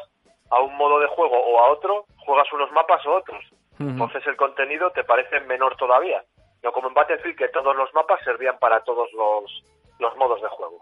[0.51, 3.43] a un modo de juego o a otro, juegas unos mapas o otros.
[3.79, 6.21] Entonces el contenido te parece menor todavía.
[6.61, 9.63] No como en Battlefield, que todos los mapas servían para todos los,
[9.99, 10.81] los modos de juego.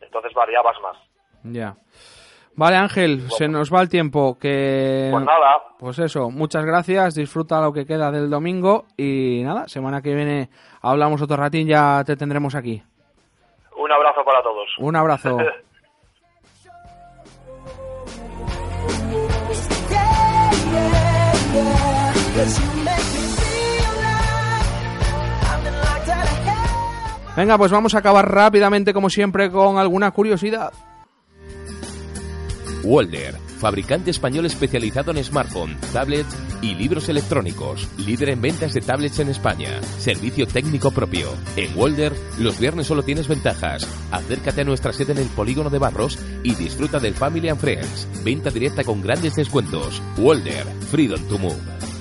[0.00, 0.96] Entonces variabas más.
[1.42, 1.74] Ya.
[2.54, 4.36] Vale, Ángel, se nos va el tiempo.
[4.38, 5.08] Que...
[5.10, 10.02] Pues nada, Pues eso, muchas gracias, disfruta lo que queda del domingo y nada, semana
[10.02, 10.50] que viene
[10.82, 12.82] hablamos otro ratín, ya te tendremos aquí.
[13.76, 14.68] un abrazo para todos.
[14.78, 15.38] Un abrazo.
[27.34, 30.70] Venga, pues vamos a acabar rápidamente como siempre con alguna curiosidad.
[32.84, 36.26] Walder, fabricante español especializado en smartphone, tablet
[36.60, 41.28] y libros electrónicos, líder en ventas de tablets en España, servicio técnico propio.
[41.56, 43.86] En Walder, los viernes solo tienes ventajas.
[44.10, 48.08] Acércate a nuestra sede en el polígono de Barros y disfruta del Family and Friends.
[48.24, 50.02] Venta directa con grandes descuentos.
[50.18, 51.91] Walder, Freedom to Move.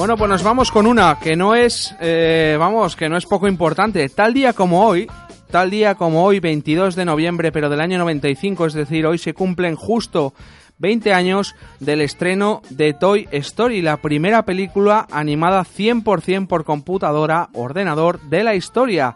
[0.00, 3.46] Bueno, pues nos vamos con una que no es, eh, vamos, que no es poco
[3.46, 4.08] importante.
[4.08, 5.06] Tal día como hoy,
[5.50, 9.34] tal día como hoy, 22 de noviembre, pero del año 95, es decir, hoy se
[9.34, 10.32] cumplen justo
[10.78, 18.22] 20 años del estreno de Toy Story, la primera película animada 100% por computadora, ordenador
[18.22, 19.14] de la historia.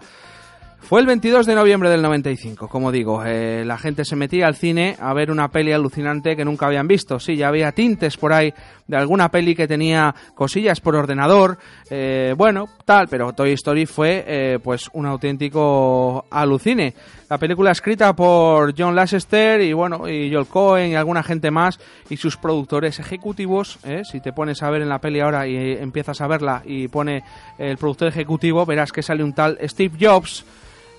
[0.85, 3.24] Fue el 22 de noviembre del 95, como digo.
[3.24, 6.87] Eh, la gente se metía al cine a ver una peli alucinante que nunca habían
[6.87, 7.18] visto.
[7.18, 8.53] Sí, ya había tintes por ahí
[8.87, 11.57] de alguna peli que tenía cosillas por ordenador.
[11.89, 16.93] Eh, bueno, tal, pero Toy Story fue eh, pues un auténtico alucine.
[17.30, 21.80] La película escrita por John Lasseter y bueno, y Joel Cohen y alguna gente más
[22.11, 23.78] y sus productores ejecutivos.
[24.03, 27.24] Si te pones a ver en la peli ahora y empiezas a verla y pone
[27.57, 30.45] el productor ejecutivo, verás que sale un tal Steve Jobs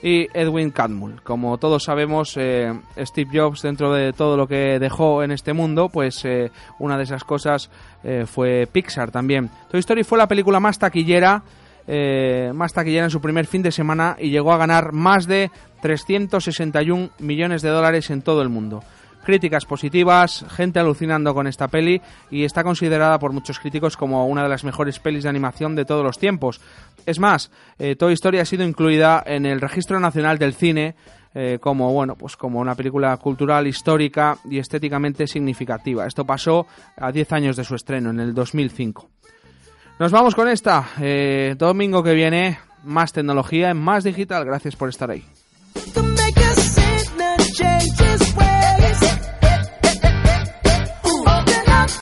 [0.02, 1.22] y Edwin Catmull.
[1.24, 5.89] Como todos sabemos, eh, Steve Jobs, dentro de todo lo que dejó en este mundo,
[5.89, 7.70] pues eh, una de esas cosas
[8.04, 9.50] eh, fue Pixar también.
[9.70, 11.43] Toy Story fue la película más taquillera,
[12.54, 17.12] más taquillera en su primer fin de semana y llegó a ganar más de 361
[17.20, 18.82] millones de dólares en todo el mundo
[19.26, 22.01] críticas positivas, gente alucinando con esta peli
[22.32, 25.84] y está considerada por muchos críticos como una de las mejores pelis de animación de
[25.84, 26.61] todos los tiempos.
[27.05, 30.95] Es más, eh, Toy Story ha sido incluida en el Registro Nacional del Cine
[31.34, 36.07] eh, como bueno pues como una película cultural histórica y estéticamente significativa.
[36.07, 36.65] Esto pasó
[36.95, 39.09] a 10 años de su estreno en el 2005
[39.97, 40.89] nos vamos con esta.
[40.99, 44.43] Eh, domingo que viene más tecnología más digital.
[44.43, 45.23] Gracias por estar ahí